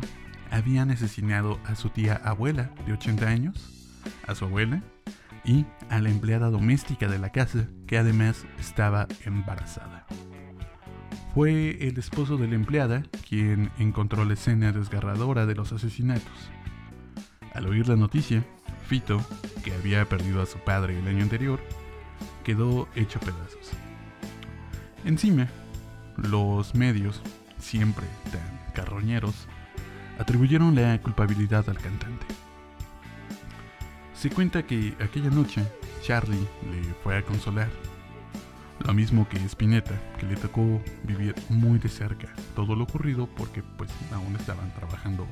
habían 0.52 0.92
asesinado 0.92 1.60
a 1.66 1.76
su 1.76 1.90
tía 1.90 2.16
abuela 2.16 2.72
de 2.86 2.94
80 2.94 3.28
años, 3.28 4.02
a 4.28 4.36
su 4.36 4.46
abuela 4.46 4.82
y 5.44 5.66
a 5.90 6.00
la 6.00 6.10
empleada 6.10 6.50
doméstica 6.50 7.08
de 7.08 7.20
la 7.20 7.32
casa 7.32 7.68
que 7.88 7.98
además 7.98 8.46
estaba 8.60 9.08
embarazada. 9.26 10.06
Fue 11.34 11.88
el 11.88 11.98
esposo 11.98 12.38
de 12.38 12.48
la 12.48 12.56
empleada 12.56 13.04
quien 13.28 13.72
encontró 13.80 14.24
la 14.26 14.34
escena 14.34 14.72
desgarradora 14.72 15.46
de 15.46 15.56
los 15.56 15.72
asesinatos. 15.72 16.52
Al 17.54 17.68
oír 17.68 17.88
la 17.88 17.96
noticia, 17.96 18.44
Fito, 18.88 19.20
que 19.64 19.74
había 19.74 20.06
perdido 20.06 20.42
a 20.42 20.46
su 20.46 20.60
padre 20.60 21.00
el 21.00 21.08
año 21.08 21.24
anterior, 21.24 21.60
quedó 22.44 22.88
hecho 22.96 23.20
pedazos. 23.20 23.72
Encima, 25.06 25.48
los 26.18 26.76
medios 26.76 27.22
siempre 27.64 28.06
tan 28.32 28.74
carroñeros, 28.74 29.48
atribuyeron 30.20 30.76
la 30.76 31.02
culpabilidad 31.02 31.68
al 31.70 31.78
cantante. 31.78 32.26
Se 34.14 34.30
cuenta 34.30 34.64
que 34.64 34.96
aquella 35.00 35.30
noche 35.30 35.64
Charlie 36.02 36.48
le 36.72 36.94
fue 37.04 37.18
a 37.18 37.24
consolar, 37.24 37.70
lo 38.80 38.94
mismo 38.94 39.28
que 39.28 39.38
Spinetta, 39.38 39.96
que 40.20 40.26
le 40.26 40.36
tocó 40.36 40.82
vivir 41.04 41.36
muy 41.50 41.80
de 41.80 41.90
cerca 41.90 42.28
todo 42.56 42.76
lo 42.76 42.84
ocurrido 42.84 43.28
porque 43.28 43.64
pues 43.64 43.90
aún 44.12 44.36
estaban 44.36 44.72
trabajando 44.74 45.26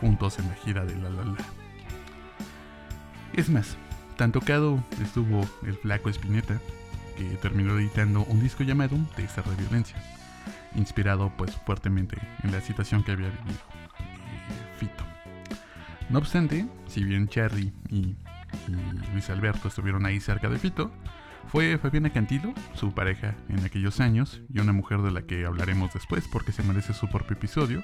juntos 0.00 0.38
en 0.38 0.48
la 0.48 0.54
gira 0.54 0.84
de 0.84 0.96
La 0.96 1.10
La 1.10 1.24
La. 1.24 1.36
Es 3.34 3.48
más, 3.48 3.76
tan 4.16 4.32
tocado 4.32 4.82
estuvo 5.02 5.42
el 5.66 5.76
flaco 5.76 6.08
Spinetta 6.08 6.58
que 7.16 7.24
terminó 7.36 7.78
editando 7.78 8.24
un 8.24 8.40
disco 8.40 8.64
llamado 8.64 8.96
Testa 9.14 9.42
de 9.42 9.56
Violencia 9.56 10.19
inspirado 10.74 11.32
pues 11.36 11.54
fuertemente 11.66 12.16
en 12.42 12.52
la 12.52 12.60
situación 12.60 13.02
que 13.02 13.12
había 13.12 13.28
vivido 13.28 13.60
eh, 13.98 14.78
Fito. 14.78 15.04
No 16.08 16.18
obstante, 16.18 16.66
si 16.86 17.04
bien 17.04 17.28
Cherry 17.28 17.72
y, 17.88 18.16
Luis 19.12 19.30
Alberto 19.30 19.68
estuvieron 19.68 20.06
ahí 20.06 20.18
cerca 20.18 20.48
de 20.48 20.58
Fito, 20.58 20.90
fue 21.46 21.78
Fabiana 21.78 22.10
Cantilo, 22.10 22.52
su 22.74 22.92
pareja 22.92 23.34
en 23.48 23.64
aquellos 23.64 24.00
años, 24.00 24.40
y 24.52 24.58
una 24.58 24.72
mujer 24.72 25.02
de 25.02 25.12
la 25.12 25.22
que 25.22 25.46
hablaremos 25.46 25.92
después 25.92 26.26
porque 26.28 26.52
se 26.52 26.62
merece 26.62 26.94
su 26.94 27.08
propio 27.08 27.36
episodio. 27.36 27.82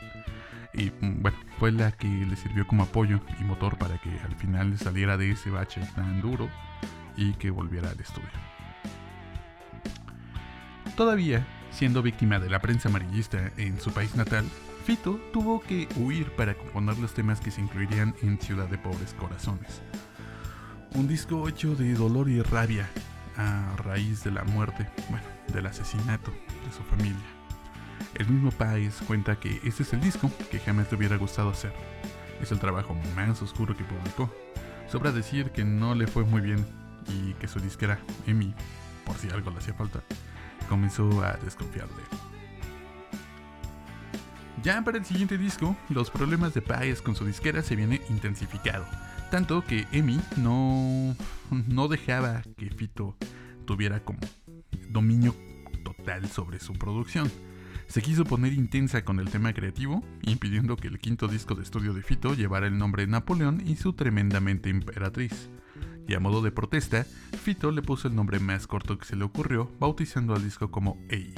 Y 0.75 0.91
mm, 0.91 1.23
bueno, 1.23 1.37
fue 1.59 1.73
la 1.73 1.93
que 1.93 2.09
le 2.09 2.37
sirvió 2.37 2.67
como 2.67 2.83
apoyo 2.83 3.21
y 3.41 3.45
motor 3.45 3.79
para 3.79 3.99
que 3.99 4.11
al 4.25 4.35
final 4.37 4.77
saliera 4.79 5.17
de 5.17 5.31
ese 5.31 5.51
bache 5.51 5.81
tan 5.95 6.21
duro 6.21 6.49
y 7.17 7.33
que 7.35 7.51
volviera 7.51 7.91
al 7.91 8.01
estudio. 8.01 8.29
Todavía 10.97 11.47
Siendo 11.71 12.03
víctima 12.03 12.39
de 12.39 12.49
la 12.49 12.61
prensa 12.61 12.89
amarillista 12.89 13.51
en 13.57 13.81
su 13.81 13.93
país 13.93 14.15
natal, 14.17 14.45
Fito 14.85 15.21
tuvo 15.33 15.61
que 15.61 15.89
huir 15.97 16.31
para 16.37 16.55
componer 16.55 16.97
los 16.99 17.13
temas 17.13 17.41
que 17.41 17.51
se 17.51 17.61
incluirían 17.61 18.15
en 18.23 18.39
Ciudad 18.41 18.69
de 18.69 18.79
Pobres 18.79 19.15
Corazones. 19.15 19.83
Un 20.95 21.09
disco 21.09 21.49
hecho 21.49 21.75
de 21.75 21.95
dolor 21.95 22.29
y 22.29 22.41
rabia 22.41 22.89
a 23.37 23.77
raíz 23.77 24.25
de 24.25 24.31
la 24.31 24.45
muerte, 24.45 24.89
bueno, 25.11 25.27
del 25.53 25.67
asesinato 25.67 26.31
de 26.31 26.73
su 26.73 26.83
familia. 26.85 27.27
El 28.15 28.29
mismo 28.29 28.51
país 28.51 28.95
cuenta 29.07 29.37
que 29.37 29.61
este 29.65 29.83
es 29.83 29.93
el 29.93 30.01
disco 30.01 30.31
que 30.51 30.61
jamás 30.61 30.91
le 30.91 30.97
hubiera 30.97 31.17
gustado 31.17 31.51
hacer. 31.51 31.73
Es 32.41 32.51
el 32.53 32.61
trabajo 32.61 32.97
más 33.15 33.43
oscuro 33.43 33.77
que 33.77 33.85
publicó. 33.85 34.33
Sobra 34.89 35.13
decir 35.13 35.51
que 35.51 35.65
no 35.65 35.95
le 35.95 36.07
fue 36.07 36.25
muy 36.25 36.41
bien 36.41 36.65
y 37.09 37.35
que 37.35 37.49
su 37.49 37.61
disquera, 37.61 37.99
Emi, 38.27 38.55
por 39.05 39.17
si 39.17 39.29
algo 39.29 39.51
le 39.51 39.59
hacía 39.59 39.75
falta, 39.75 40.01
comenzó 40.67 41.23
a 41.23 41.35
desconfiar 41.35 41.89
de 41.89 42.03
él. 42.03 42.09
Ya 44.63 44.83
para 44.83 44.99
el 44.99 45.05
siguiente 45.05 45.39
disco, 45.39 45.77
los 45.91 46.11
problemas 46.11 46.53
de 46.55 46.63
Páez 46.63 47.01
con 47.01 47.15
su 47.15 47.25
disquera 47.25 47.63
se 47.63 47.77
vienen 47.77 48.01
intensificado, 48.11 48.85
tanto 49.31 49.65
que 49.65 49.87
Emi 49.93 50.21
no, 50.37 51.15
no 51.69 51.89
dejaba 51.89 52.43
que 52.57 52.71
Fito 52.71 53.17
tuviera 53.65 54.01
como 54.01 54.19
dominio 54.89 55.35
total 55.85 56.29
sobre 56.29 56.59
su 56.59 56.73
producción. 56.73 57.31
Se 57.87 58.03
quiso 58.03 58.25
poner 58.25 58.53
intensa 58.53 59.05
con 59.05 59.21
el 59.21 59.31
tema 59.31 59.53
creativo, 59.53 60.03
impidiendo 60.23 60.77
que 60.77 60.89
el 60.89 60.99
quinto 60.99 61.29
disco 61.29 61.55
de 61.55 61.63
estudio 61.63 61.95
de 61.95 62.03
Fito 62.03 62.35
llevara 62.35 62.67
el 62.67 62.77
nombre 62.77 63.07
Napoleón 63.07 63.63
y 63.65 63.77
su 63.77 63.93
tremendamente 63.93 64.71
emperatriz 64.71 65.49
y 66.09 66.15
a 66.15 66.21
modo 66.21 66.43
de 66.43 66.53
protesta, 66.53 67.05
Fito 67.43 67.71
le 67.71 67.83
puso 67.83 68.09
el 68.09 68.15
nombre 68.15 68.39
más 68.39 68.67
corto 68.67 68.99
que 68.99 69.05
se 69.05 69.17
le 69.17 69.25
ocurrió, 69.25 69.71
bautizando 69.79 70.35
al 70.35 70.45
disco 70.45 70.71
como 70.71 70.97
EI. 71.09 71.35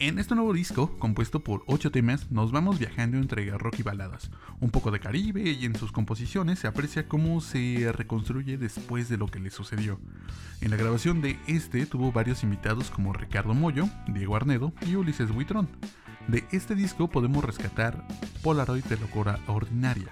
En 0.00 0.20
este 0.20 0.36
nuevo 0.36 0.52
disco, 0.52 0.96
compuesto 1.00 1.40
por 1.40 1.64
8 1.66 1.90
temas, 1.90 2.30
nos 2.30 2.52
vamos 2.52 2.78
viajando 2.78 3.16
entre 3.16 3.50
rock 3.50 3.80
y 3.80 3.82
baladas, 3.82 4.30
un 4.60 4.70
poco 4.70 4.92
de 4.92 5.00
Caribe 5.00 5.50
y 5.50 5.64
en 5.64 5.74
sus 5.74 5.90
composiciones 5.90 6.60
se 6.60 6.68
aprecia 6.68 7.08
cómo 7.08 7.40
se 7.40 7.90
reconstruye 7.92 8.58
después 8.58 9.08
de 9.08 9.16
lo 9.16 9.26
que 9.26 9.40
le 9.40 9.50
sucedió. 9.50 9.98
En 10.60 10.70
la 10.70 10.76
grabación 10.76 11.20
de 11.20 11.36
este 11.48 11.84
tuvo 11.84 12.12
varios 12.12 12.44
invitados 12.44 12.90
como 12.90 13.12
Ricardo 13.12 13.54
Mollo, 13.54 13.88
Diego 14.06 14.36
Arnedo 14.36 14.72
y 14.86 14.94
Ulises 14.94 15.32
Buitrón. 15.32 15.68
De 16.28 16.44
este 16.52 16.76
disco 16.76 17.08
podemos 17.10 17.42
rescatar 17.42 18.06
Polaroid 18.44 18.84
de 18.84 18.98
locura 18.98 19.40
ordinaria, 19.48 20.10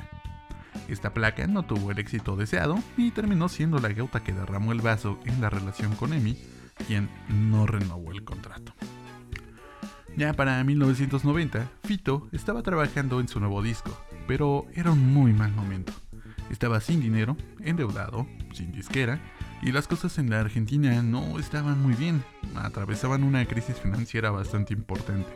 esta 0.88 1.12
placa 1.12 1.46
no 1.46 1.64
tuvo 1.64 1.90
el 1.90 1.98
éxito 1.98 2.36
deseado 2.36 2.78
y 2.96 3.10
terminó 3.10 3.48
siendo 3.48 3.78
la 3.78 3.92
gota 3.92 4.22
que 4.22 4.32
derramó 4.32 4.72
el 4.72 4.80
vaso 4.80 5.18
en 5.24 5.40
la 5.40 5.50
relación 5.50 5.94
con 5.96 6.12
Emi, 6.12 6.38
quien 6.86 7.08
no 7.28 7.66
renovó 7.66 8.12
el 8.12 8.24
contrato. 8.24 8.72
Ya 10.16 10.32
para 10.32 10.62
1990, 10.64 11.70
Fito 11.84 12.28
estaba 12.32 12.62
trabajando 12.62 13.20
en 13.20 13.28
su 13.28 13.38
nuevo 13.38 13.62
disco, 13.62 14.00
pero 14.26 14.64
era 14.74 14.90
un 14.90 15.12
muy 15.12 15.32
mal 15.34 15.52
momento. 15.52 15.92
Estaba 16.48 16.80
sin 16.80 17.00
dinero, 17.00 17.36
endeudado, 17.60 18.26
sin 18.52 18.72
disquera, 18.72 19.20
y 19.62 19.72
las 19.72 19.88
cosas 19.88 20.18
en 20.18 20.30
la 20.30 20.40
Argentina 20.40 21.02
no 21.02 21.38
estaban 21.38 21.82
muy 21.82 21.94
bien, 21.94 22.24
atravesaban 22.54 23.24
una 23.24 23.44
crisis 23.44 23.76
financiera 23.76 24.30
bastante 24.30 24.72
importante. 24.72 25.30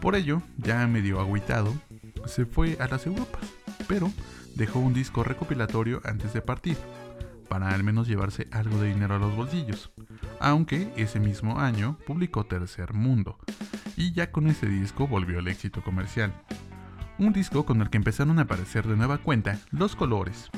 Por 0.00 0.14
ello, 0.16 0.42
ya 0.56 0.86
medio 0.86 1.20
agüitado, 1.20 1.74
se 2.26 2.46
fue 2.46 2.76
a 2.80 2.88
las 2.88 3.06
Europas, 3.06 3.44
pero 3.88 4.10
dejó 4.54 4.78
un 4.78 4.94
disco 4.94 5.24
recopilatorio 5.24 6.00
antes 6.04 6.32
de 6.32 6.42
partir, 6.42 6.76
para 7.48 7.70
al 7.70 7.84
menos 7.84 8.08
llevarse 8.08 8.48
algo 8.50 8.80
de 8.80 8.88
dinero 8.88 9.16
a 9.16 9.18
los 9.18 9.36
bolsillos, 9.36 9.92
aunque 10.40 10.92
ese 10.96 11.20
mismo 11.20 11.60
año 11.60 11.98
publicó 12.06 12.44
Tercer 12.44 12.94
Mundo, 12.94 13.38
y 13.96 14.12
ya 14.12 14.30
con 14.30 14.48
ese 14.48 14.66
disco 14.66 15.06
volvió 15.06 15.38
el 15.38 15.48
éxito 15.48 15.82
comercial. 15.82 16.32
Un 17.18 17.32
disco 17.32 17.64
con 17.64 17.80
el 17.80 17.90
que 17.90 17.98
empezaron 17.98 18.38
a 18.38 18.42
aparecer 18.42 18.86
de 18.86 18.96
nueva 18.96 19.18
cuenta 19.18 19.60
los 19.70 19.94
colores. 19.94 20.50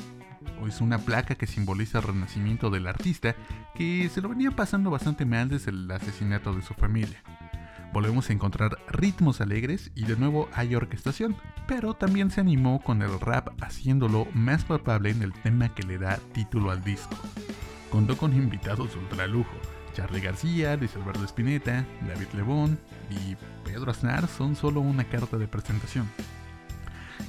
Es 0.65 0.81
una 0.81 0.97
placa 0.97 1.35
que 1.35 1.45
simboliza 1.45 1.99
el 1.99 2.05
renacimiento 2.05 2.69
del 2.69 2.87
artista 2.87 3.35
que 3.75 4.09
se 4.09 4.21
lo 4.21 4.29
venía 4.29 4.51
pasando 4.51 4.89
bastante 4.89 5.23
mal 5.23 5.49
desde 5.49 5.71
el 5.71 5.89
asesinato 5.91 6.53
de 6.53 6.63
su 6.63 6.73
familia 6.73 7.23
volvemos 7.93 8.29
a 8.29 8.33
encontrar 8.33 8.77
ritmos 8.89 9.41
alegres 9.41 9.91
y 9.95 10.03
de 10.03 10.15
nuevo 10.15 10.49
hay 10.53 10.75
orquestación, 10.75 11.35
pero 11.67 11.93
también 11.93 12.31
se 12.31 12.41
animó 12.41 12.81
con 12.81 13.01
el 13.01 13.19
rap 13.19 13.49
haciéndolo 13.61 14.27
más 14.33 14.65
palpable 14.65 15.11
en 15.11 15.21
el 15.21 15.33
tema 15.33 15.73
que 15.73 15.83
le 15.83 15.97
da 15.97 16.17
título 16.33 16.71
al 16.71 16.83
disco. 16.83 17.15
Contó 17.89 18.17
con 18.17 18.33
invitados 18.33 18.95
ultra 18.95 19.27
lujo, 19.27 19.55
Charlie 19.93 20.21
García, 20.21 20.75
Luis 20.75 20.95
Alberto 20.95 21.23
Spinetta, 21.23 21.85
David 22.07 22.27
Lebón 22.33 22.77
y 23.09 23.35
Pedro 23.63 23.91
Aznar 23.91 24.27
son 24.27 24.55
solo 24.55 24.81
una 24.81 25.05
carta 25.05 25.37
de 25.37 25.47
presentación. 25.47 26.07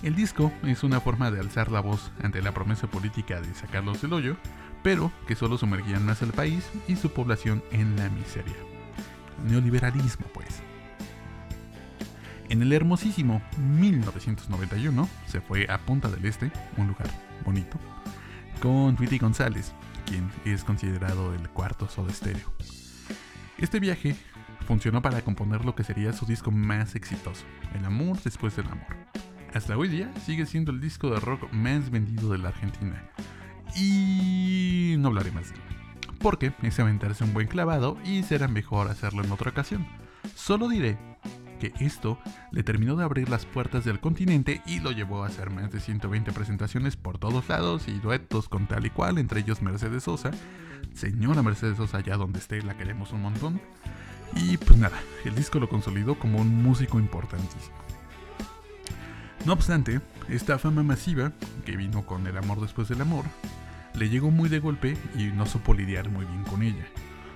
El 0.02 0.14
disco 0.14 0.52
es 0.64 0.84
una 0.84 1.00
forma 1.00 1.30
de 1.30 1.40
alzar 1.40 1.72
la 1.72 1.80
voz 1.80 2.12
ante 2.22 2.42
la 2.42 2.52
promesa 2.52 2.88
política 2.88 3.40
de 3.40 3.54
sacarlos 3.54 4.02
del 4.02 4.12
hoyo, 4.12 4.36
pero 4.82 5.10
que 5.26 5.34
solo 5.34 5.58
sumergían 5.58 6.04
más 6.04 6.22
al 6.22 6.32
país 6.32 6.68
y 6.86 6.96
su 6.96 7.10
población 7.10 7.62
en 7.72 7.96
la 7.96 8.08
miseria 8.10 8.54
neoliberalismo, 9.45 10.26
pues. 10.28 10.62
En 12.49 12.62
el 12.62 12.73
hermosísimo 12.73 13.42
1991 13.59 15.09
se 15.26 15.40
fue 15.40 15.66
a 15.68 15.78
Punta 15.78 16.09
del 16.09 16.25
Este, 16.25 16.50
un 16.78 16.88
lugar 16.88 17.09
bonito, 17.45 17.78
con 18.62 18.97
Tweety 18.97 19.18
González, 19.18 19.73
quien 20.07 20.30
es 20.45 20.64
considerado 20.64 21.35
el 21.35 21.49
cuarto 21.50 21.88
Soda 21.88 22.12
Stereo. 22.12 22.52
Este 23.59 23.80
viaje 23.80 24.16
funcionó 24.66 25.02
para 25.02 25.21
componer 25.23 25.64
lo 25.64 25.75
que 25.75 25.85
sería 25.85 26.12
su 26.12 26.25
disco 26.25 26.50
más 26.50 26.95
exitoso, 26.95 27.45
El 27.75 27.85
amor 27.85 28.18
después 28.23 28.57
del 28.57 28.66
amor. 28.66 28.97
Hasta 29.54 29.76
hoy 29.76 29.88
día 29.88 30.12
sigue 30.25 30.47
siendo 30.47 30.73
el 30.73 30.80
disco 30.80 31.11
de 31.11 31.21
rock 31.21 31.52
más 31.52 31.90
vendido 31.90 32.30
de 32.30 32.38
la 32.38 32.50
Argentina. 32.50 33.02
Y 33.75 34.97
no 34.99 35.09
hablaré 35.09 35.33
más 35.33 35.50
de 35.50 35.57
él, 35.57 35.77
porque 36.18 36.52
es 36.62 36.78
aventarse 36.80 37.25
un 37.25 37.34
buen 37.34 37.48
clavado 37.48 37.96
y 38.04 38.22
será 38.22 38.48
mejor 38.48 38.88
hacerlo 38.88 39.22
en 39.22 39.32
otra 39.32 39.50
ocasión. 39.50 39.87
Solo 40.34 40.68
diré 40.68 40.98
que 41.58 41.72
esto 41.80 42.18
le 42.52 42.62
terminó 42.62 42.96
de 42.96 43.04
abrir 43.04 43.28
las 43.28 43.44
puertas 43.44 43.84
del 43.84 44.00
continente 44.00 44.62
y 44.66 44.80
lo 44.80 44.92
llevó 44.92 45.25
a 45.25 45.26
hacer 45.26 45.50
más 45.50 45.70
de 45.70 45.80
120 45.80 46.32
presentaciones 46.32 46.96
por 46.96 47.18
todos 47.18 47.48
lados 47.48 47.88
y 47.88 47.98
duetos 47.98 48.48
con 48.48 48.66
tal 48.66 48.87
y 48.87 48.90
cual, 48.90 49.18
entre 49.18 49.40
ellos 49.40 49.62
Mercedes 49.62 50.04
Sosa. 50.04 50.30
Señora 50.94 51.42
Mercedes 51.42 51.76
Sosa, 51.76 51.98
allá 51.98 52.16
donde 52.16 52.38
esté, 52.38 52.62
la 52.62 52.76
queremos 52.76 53.12
un 53.12 53.22
montón. 53.22 53.60
Y 54.37 54.56
pues 54.56 54.78
nada, 54.78 54.98
el 55.25 55.34
disco 55.34 55.58
lo 55.58 55.68
consolidó 55.68 56.18
como 56.18 56.40
un 56.40 56.62
músico 56.62 56.98
importantísimo. 56.98 57.76
No 59.44 59.52
obstante, 59.52 60.00
esta 60.28 60.58
fama 60.58 60.82
masiva, 60.82 61.32
que 61.64 61.76
vino 61.76 62.04
con 62.04 62.26
el 62.26 62.37
amor 62.37 62.60
después 62.60 62.88
del 62.88 63.00
amor, 63.00 63.25
le 63.95 64.09
llegó 64.09 64.30
muy 64.30 64.49
de 64.49 64.61
golpe 64.61 64.97
y 65.16 65.25
no 65.25 65.47
supo 65.47 65.75
lidiar 65.75 66.09
muy 66.09 66.25
bien 66.25 66.45
con 66.45 66.62
ella. 66.62 66.87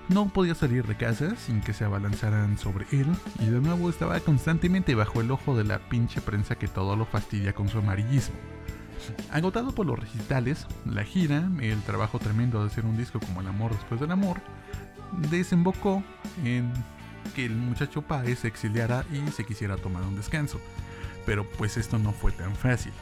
No 0.09 0.29
podía 0.29 0.55
salir 0.55 0.87
de 0.87 0.97
casa 0.97 1.37
sin 1.37 1.61
que 1.61 1.73
se 1.73 1.85
abalanzaran 1.85 2.59
sobre 2.59 2.87
él 2.93 3.07
y 3.39 3.47
de 3.47 3.61
nuevo 3.61 3.89
estaba 3.89 4.19
constantemente 4.21 4.95
bajo 4.95 5.21
el 5.21 5.31
ojo 5.31 5.57
de 5.57 5.65
la 5.65 5.79
pinche 5.79 6.21
prensa 6.21 6.57
que 6.57 6.69
todo 6.69 6.97
lo 6.97 7.07
fastidia 7.07 7.55
con 7.55 7.69
su 7.69 7.79
amarillismo. 7.79 8.35
Agotado 9.31 9.75
por 9.75 9.87
los 9.87 9.99
recitales, 9.99 10.67
la 10.85 11.05
gira, 11.05 11.49
el 11.61 11.81
trabajo 11.83 12.19
tremendo 12.19 12.61
de 12.61 12.67
hacer 12.67 12.85
un 12.85 12.97
disco 12.97 13.21
como 13.21 13.41
El 13.41 13.49
amor 13.49 13.73
después 13.73 14.01
del 14.01 14.13
amor, 14.13 14.41
desembocó 15.31 16.03
en 16.45 16.73
que 17.35 17.47
el 17.47 17.55
muchacho 17.55 18.03
Páez 18.03 18.41
se 18.41 18.49
exiliara 18.49 19.05
y 19.13 19.31
se 19.31 19.45
quisiera 19.45 19.77
tomar 19.77 20.03
un 20.03 20.17
descanso. 20.17 20.61
Pero 21.27 21.49
pues 21.49 21.77
esto 21.77 21.99
no 21.99 22.13
fue 22.13 22.33
tan 22.33 22.55
fácil. 22.55 22.93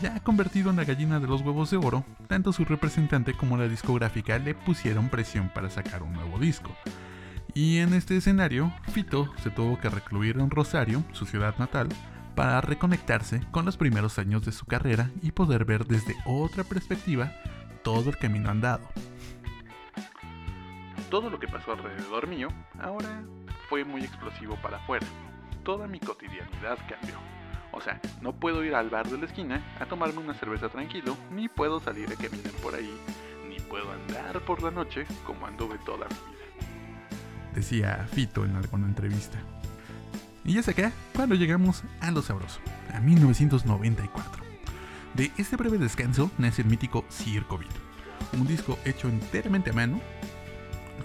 Ya 0.00 0.20
convertido 0.20 0.70
en 0.70 0.76
la 0.76 0.84
gallina 0.84 1.20
de 1.20 1.26
los 1.26 1.42
huevos 1.42 1.70
de 1.70 1.76
oro, 1.76 2.04
tanto 2.26 2.52
su 2.52 2.64
representante 2.64 3.34
como 3.34 3.56
la 3.56 3.68
discográfica 3.68 4.38
le 4.38 4.54
pusieron 4.54 5.08
presión 5.08 5.48
para 5.48 5.70
sacar 5.70 6.02
un 6.02 6.12
nuevo 6.12 6.38
disco. 6.38 6.70
Y 7.54 7.78
en 7.78 7.92
este 7.92 8.16
escenario, 8.16 8.72
Fito 8.92 9.30
se 9.42 9.50
tuvo 9.50 9.78
que 9.78 9.90
recluir 9.90 10.38
en 10.38 10.50
Rosario, 10.50 11.04
su 11.12 11.26
ciudad 11.26 11.54
natal, 11.58 11.88
para 12.34 12.60
reconectarse 12.60 13.42
con 13.50 13.64
los 13.64 13.76
primeros 13.76 14.18
años 14.18 14.44
de 14.44 14.52
su 14.52 14.64
carrera 14.64 15.10
y 15.20 15.32
poder 15.32 15.64
ver 15.64 15.84
desde 15.86 16.16
otra 16.24 16.64
perspectiva 16.64 17.32
todo 17.82 18.10
el 18.10 18.16
camino 18.16 18.50
andado. 18.50 18.88
Todo 21.10 21.28
lo 21.28 21.38
que 21.38 21.46
pasó 21.46 21.72
alrededor 21.72 22.26
mío 22.26 22.48
ahora 22.80 23.22
fue 23.68 23.84
muy 23.84 24.02
explosivo 24.02 24.56
para 24.62 24.78
afuera. 24.78 25.06
Toda 25.62 25.86
mi 25.86 26.00
cotidianidad 26.00 26.78
cambió. 26.88 27.16
O 27.72 27.80
sea, 27.80 28.00
no 28.20 28.32
puedo 28.34 28.62
ir 28.64 28.74
al 28.74 28.90
bar 28.90 29.08
de 29.08 29.18
la 29.18 29.24
esquina 29.24 29.62
a 29.80 29.86
tomarme 29.86 30.20
una 30.20 30.34
cerveza 30.34 30.68
tranquilo, 30.68 31.16
ni 31.30 31.48
puedo 31.48 31.80
salir 31.80 32.10
a 32.12 32.16
caminar 32.16 32.52
por 32.62 32.74
ahí, 32.74 32.94
ni 33.48 33.58
puedo 33.60 33.90
andar 33.90 34.40
por 34.44 34.62
la 34.62 34.70
noche 34.70 35.06
como 35.26 35.46
anduve 35.46 35.78
toda 35.78 36.06
mi 36.06 36.14
vida. 36.14 37.52
Decía 37.54 38.06
Fito 38.12 38.44
en 38.44 38.56
alguna 38.56 38.86
entrevista. 38.86 39.38
Y 40.44 40.60
sé 40.62 40.72
acá 40.72 40.92
cuando 41.14 41.34
llegamos 41.34 41.82
a 42.00 42.10
lo 42.10 42.20
sabroso, 42.20 42.60
a 42.92 43.00
1994. 43.00 44.42
De 45.14 45.30
este 45.38 45.56
breve 45.56 45.78
descanso 45.78 46.30
nace 46.38 46.62
el 46.62 46.68
mítico 46.68 47.04
Circo 47.10 47.58
Beat, 47.58 47.72
un 48.34 48.46
disco 48.46 48.78
hecho 48.84 49.08
enteramente 49.08 49.70
a 49.70 49.74
mano. 49.74 50.00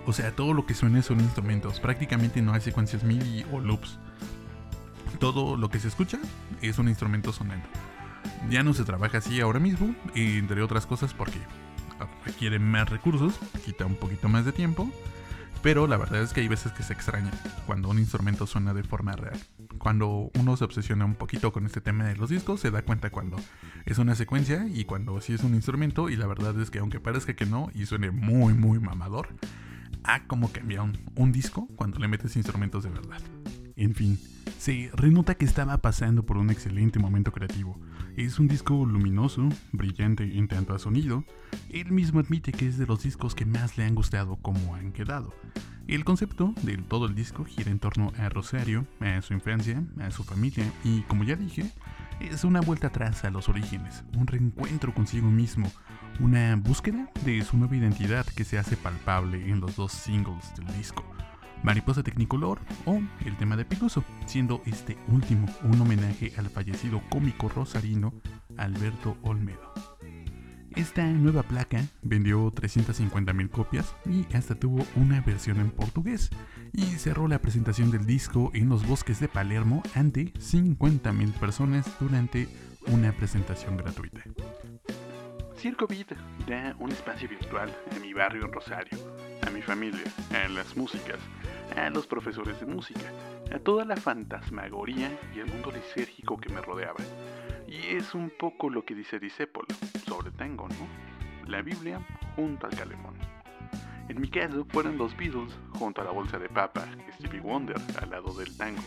O 0.05 0.13
sea, 0.13 0.31
todo 0.35 0.53
lo 0.53 0.65
que 0.65 0.73
suena 0.73 1.01
son 1.01 1.19
instrumentos, 1.21 1.79
prácticamente 1.79 2.41
no 2.41 2.53
hay 2.53 2.61
secuencias 2.61 3.03
MIDI 3.03 3.45
o 3.51 3.59
loops 3.59 3.99
todo 5.17 5.57
lo 5.57 5.69
que 5.69 5.79
se 5.79 5.87
escucha 5.87 6.19
es 6.61 6.77
un 6.79 6.87
instrumento 6.87 7.33
sonando. 7.33 7.67
Ya 8.49 8.63
no 8.63 8.73
se 8.73 8.83
trabaja 8.83 9.17
así 9.17 9.41
ahora 9.41 9.59
mismo, 9.59 9.95
entre 10.15 10.61
otras 10.61 10.85
cosas 10.85 11.13
porque 11.13 11.39
requiere 12.25 12.59
más 12.59 12.89
recursos, 12.89 13.39
quita 13.65 13.85
un 13.85 13.95
poquito 13.95 14.29
más 14.29 14.45
de 14.45 14.51
tiempo, 14.51 14.91
pero 15.63 15.87
la 15.87 15.97
verdad 15.97 16.21
es 16.21 16.33
que 16.33 16.41
hay 16.41 16.47
veces 16.47 16.71
que 16.71 16.83
se 16.83 16.93
extraña 16.93 17.31
cuando 17.65 17.89
un 17.89 17.99
instrumento 17.99 18.45
suena 18.45 18.73
de 18.73 18.83
forma 18.83 19.13
real. 19.13 19.39
Cuando 19.77 20.29
uno 20.37 20.57
se 20.57 20.63
obsesiona 20.63 21.05
un 21.05 21.15
poquito 21.15 21.51
con 21.51 21.65
este 21.65 21.81
tema 21.81 22.05
de 22.05 22.15
los 22.15 22.29
discos, 22.29 22.59
se 22.59 22.71
da 22.71 22.83
cuenta 22.83 23.09
cuando 23.09 23.37
es 23.85 23.97
una 23.97 24.15
secuencia 24.15 24.67
y 24.67 24.85
cuando 24.85 25.19
sí 25.21 25.33
es 25.33 25.43
un 25.43 25.55
instrumento, 25.55 26.09
y 26.09 26.15
la 26.15 26.27
verdad 26.27 26.59
es 26.59 26.69
que 26.69 26.79
aunque 26.79 26.99
parezca 26.99 27.35
que 27.35 27.45
no 27.45 27.69
y 27.73 27.85
suene 27.85 28.11
muy 28.11 28.53
muy 28.53 28.79
mamador, 28.79 29.29
a 30.03 30.23
como 30.23 30.51
cambia 30.51 30.83
un 31.15 31.31
disco 31.31 31.67
cuando 31.75 31.99
le 31.99 32.07
metes 32.07 32.35
instrumentos 32.35 32.83
de 32.83 32.89
verdad. 32.89 33.19
En 33.77 33.93
fin, 33.93 34.17
se 34.57 34.89
renota 34.95 35.35
que 35.35 35.45
estaba 35.45 35.77
pasando 35.77 36.25
por 36.25 36.37
un 36.37 36.49
excelente 36.49 36.97
momento 36.97 37.31
creativo. 37.31 37.79
Es 38.15 38.39
un 38.39 38.47
disco 38.47 38.73
luminoso, 38.87 39.47
brillante 39.71 40.23
en 40.23 40.47
tanto 40.47 40.73
a 40.73 40.79
sonido. 40.79 41.23
Él 41.69 41.91
mismo 41.91 42.19
admite 42.19 42.51
que 42.51 42.67
es 42.67 42.79
de 42.79 42.87
los 42.87 43.03
discos 43.03 43.35
que 43.35 43.45
más 43.45 43.77
le 43.77 43.83
han 43.83 43.93
gustado 43.93 44.37
como 44.37 44.73
han 44.73 44.93
quedado. 44.93 45.31
El 45.87 46.05
concepto 46.05 46.55
de 46.63 46.75
todo 46.77 47.05
el 47.05 47.13
disco 47.13 47.45
gira 47.45 47.69
en 47.69 47.77
torno 47.77 48.11
a 48.17 48.29
Rosario, 48.29 48.87
a 48.99 49.21
su 49.21 49.33
infancia, 49.33 49.83
a 49.99 50.09
su 50.09 50.23
familia 50.23 50.65
y, 50.83 51.01
como 51.01 51.23
ya 51.23 51.35
dije, 51.35 51.71
es 52.19 52.43
una 52.43 52.61
vuelta 52.61 52.87
atrás 52.87 53.25
a 53.25 53.29
los 53.29 53.47
orígenes, 53.47 54.03
un 54.17 54.25
reencuentro 54.25 54.91
consigo 54.91 55.29
mismo, 55.29 55.71
una 56.19 56.55
búsqueda 56.55 57.11
de 57.23 57.43
su 57.43 57.57
nueva 57.57 57.75
identidad 57.75 58.25
que 58.25 58.43
se 58.43 58.57
hace 58.57 58.75
palpable 58.75 59.49
en 59.49 59.59
los 59.59 59.75
dos 59.75 59.91
singles 59.91 60.55
del 60.55 60.65
disco. 60.75 61.05
Mariposa 61.63 62.03
Technicolor 62.03 62.59
o 62.85 63.01
el 63.25 63.37
tema 63.37 63.57
de 63.57 63.65
Picoso, 63.65 64.03
siendo 64.25 64.61
este 64.65 64.97
último 65.07 65.47
un 65.63 65.81
homenaje 65.81 66.33
al 66.37 66.49
fallecido 66.49 67.01
cómico 67.09 67.49
rosarino 67.49 68.13
Alberto 68.57 69.17
Olmedo. 69.23 69.73
Esta 70.77 71.03
nueva 71.07 71.41
placa 71.41 71.83
vendió 72.03 72.51
350.000 72.51 73.49
copias 73.49 73.95
y 74.05 74.27
hasta 74.35 74.53
tuvo 74.53 74.85
una 74.95 75.21
versión 75.21 75.59
en 75.59 75.71
portugués 75.71 76.29
y 76.71 76.83
cerró 76.83 77.27
la 77.27 77.39
presentación 77.39 77.89
del 77.89 78.05
disco 78.05 78.51
en 78.53 78.69
los 78.69 78.85
bosques 78.85 79.19
de 79.19 79.27
Palermo 79.27 79.81
ante 79.95 80.33
50.000 80.33 81.31
personas 81.33 81.91
durante 81.99 82.47
una 82.87 83.11
presentación 83.11 83.75
gratuita. 83.77 84.21
Circo 85.55 85.87
Beat 85.87 86.15
da 86.47 86.75
un 86.77 86.91
espacio 86.91 87.27
virtual 87.27 87.75
a 87.95 87.99
mi 87.99 88.13
barrio 88.13 88.45
en 88.45 88.53
Rosario, 88.53 88.99
a 89.45 89.49
mi 89.49 89.61
familia, 89.61 90.03
a 90.33 90.47
las 90.47 90.75
músicas, 90.75 91.19
a 91.75 91.89
los 91.89 92.07
profesores 92.07 92.59
de 92.59 92.65
música, 92.65 93.11
a 93.53 93.59
toda 93.59 93.85
la 93.85 93.95
fantasmagoría 93.95 95.11
y 95.35 95.39
el 95.39 95.47
mundo 95.47 95.71
lisérgico 95.71 96.37
que 96.37 96.49
me 96.49 96.61
rodeaba. 96.61 97.03
Y 97.67 97.95
es 97.95 98.13
un 98.13 98.29
poco 98.29 98.69
lo 98.69 98.85
que 98.85 98.95
dice 98.95 99.19
Disépolo 99.19 99.67
sobre 100.07 100.31
tango, 100.31 100.67
¿no? 100.69 101.49
La 101.49 101.61
Biblia 101.61 101.99
junto 102.35 102.67
al 102.67 102.75
calemón. 102.75 103.15
En 104.09 104.21
mi 104.21 104.29
caso 104.29 104.65
fueron 104.69 104.97
los 104.97 105.15
Beatles 105.17 105.57
junto 105.77 106.01
a 106.01 106.05
la 106.05 106.11
bolsa 106.11 106.39
de 106.39 106.47
papa, 106.47 106.85
Stevie 107.15 107.41
Wonder 107.41 107.77
al 108.01 108.09
lado 108.09 108.33
del 108.33 108.55
tango. 108.55 108.81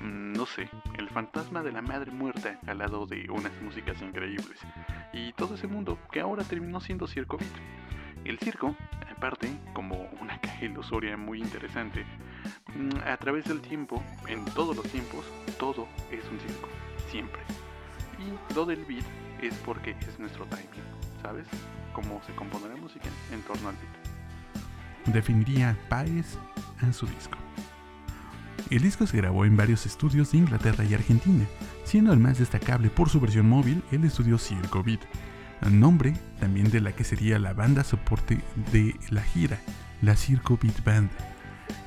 Mm, 0.00 0.32
no 0.32 0.46
sé, 0.46 0.68
el 0.98 1.08
fantasma 1.10 1.62
de 1.62 1.72
la 1.72 1.82
madre 1.82 2.10
muerta 2.10 2.58
al 2.66 2.78
lado 2.78 3.06
de 3.06 3.28
unas 3.30 3.52
músicas 3.62 4.00
increíbles. 4.00 4.58
Y 5.12 5.32
todo 5.34 5.54
ese 5.54 5.66
mundo 5.66 5.98
que 6.10 6.20
ahora 6.20 6.44
terminó 6.44 6.80
siendo 6.80 7.06
Circo 7.06 7.36
Beat. 7.36 7.52
El 8.24 8.38
circo, 8.38 8.74
aparte, 9.16 9.48
como 9.72 10.08
una 10.20 10.38
caja 10.40 10.64
ilusoria 10.64 11.16
muy 11.16 11.40
interesante, 11.40 12.04
mm, 12.74 12.96
a 13.06 13.16
través 13.16 13.44
del 13.44 13.60
tiempo, 13.60 14.02
en 14.28 14.44
todos 14.46 14.76
los 14.76 14.86
tiempos, 14.86 15.24
todo 15.58 15.86
es 16.10 16.24
un 16.30 16.38
circo, 16.40 16.68
siempre. 17.10 17.40
Y 18.18 18.54
lo 18.54 18.66
del 18.66 18.84
beat 18.84 19.04
es 19.40 19.54
porque 19.64 19.96
es 20.00 20.18
nuestro 20.18 20.44
timing, 20.46 20.84
¿sabes? 21.22 21.46
Cómo 21.92 22.20
se 22.26 22.34
compone 22.34 22.68
la 22.68 22.76
música 22.76 23.08
en 23.32 23.42
torno 23.42 23.68
al 23.68 23.76
beat. 23.76 25.14
Definiría 25.14 25.76
Paez 25.88 26.38
en 26.82 26.92
su 26.92 27.06
disco. 27.06 27.38
El 28.70 28.82
disco 28.82 29.06
se 29.06 29.18
grabó 29.18 29.44
en 29.44 29.56
varios 29.56 29.84
estudios 29.84 30.32
de 30.32 30.38
Inglaterra 30.38 30.84
y 30.84 30.94
Argentina, 30.94 31.44
siendo 31.84 32.12
el 32.12 32.18
más 32.18 32.38
destacable 32.38 32.88
por 32.88 33.10
su 33.10 33.20
versión 33.20 33.48
móvil 33.48 33.82
el 33.92 34.04
estudio 34.04 34.38
Circo 34.38 34.82
Beat, 34.82 35.00
nombre 35.70 36.14
también 36.40 36.70
de 36.70 36.80
la 36.80 36.92
que 36.92 37.04
sería 37.04 37.38
la 37.38 37.52
banda 37.52 37.84
soporte 37.84 38.40
de 38.72 38.94
la 39.10 39.22
gira, 39.22 39.58
la 40.02 40.16
Circo 40.16 40.58
Beat 40.62 40.84
Band, 40.84 41.10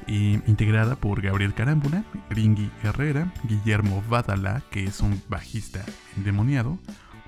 integrada 0.08 0.96
por 0.96 1.22
Gabriel 1.22 1.54
Carámbula, 1.54 2.04
Gringy 2.30 2.72
Herrera, 2.84 3.32
Guillermo 3.44 4.04
Badala, 4.10 4.64
que 4.72 4.86
es 4.86 5.02
un 5.02 5.22
bajista 5.30 5.84
endemoniado, 6.16 6.80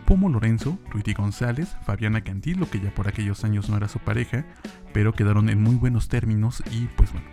Pomo 0.05 0.29
Lorenzo, 0.29 0.79
Ruiti 0.89 1.13
González, 1.13 1.75
Fabiana 1.85 2.21
Cantilo, 2.21 2.69
que 2.69 2.79
ya 2.79 2.93
por 2.93 3.07
aquellos 3.07 3.43
años 3.43 3.69
no 3.69 3.77
era 3.77 3.87
su 3.87 3.99
pareja, 3.99 4.45
pero 4.93 5.13
quedaron 5.13 5.49
en 5.49 5.61
muy 5.61 5.75
buenos 5.75 6.07
términos 6.07 6.63
y 6.71 6.87
pues 6.95 7.11
bueno, 7.11 7.27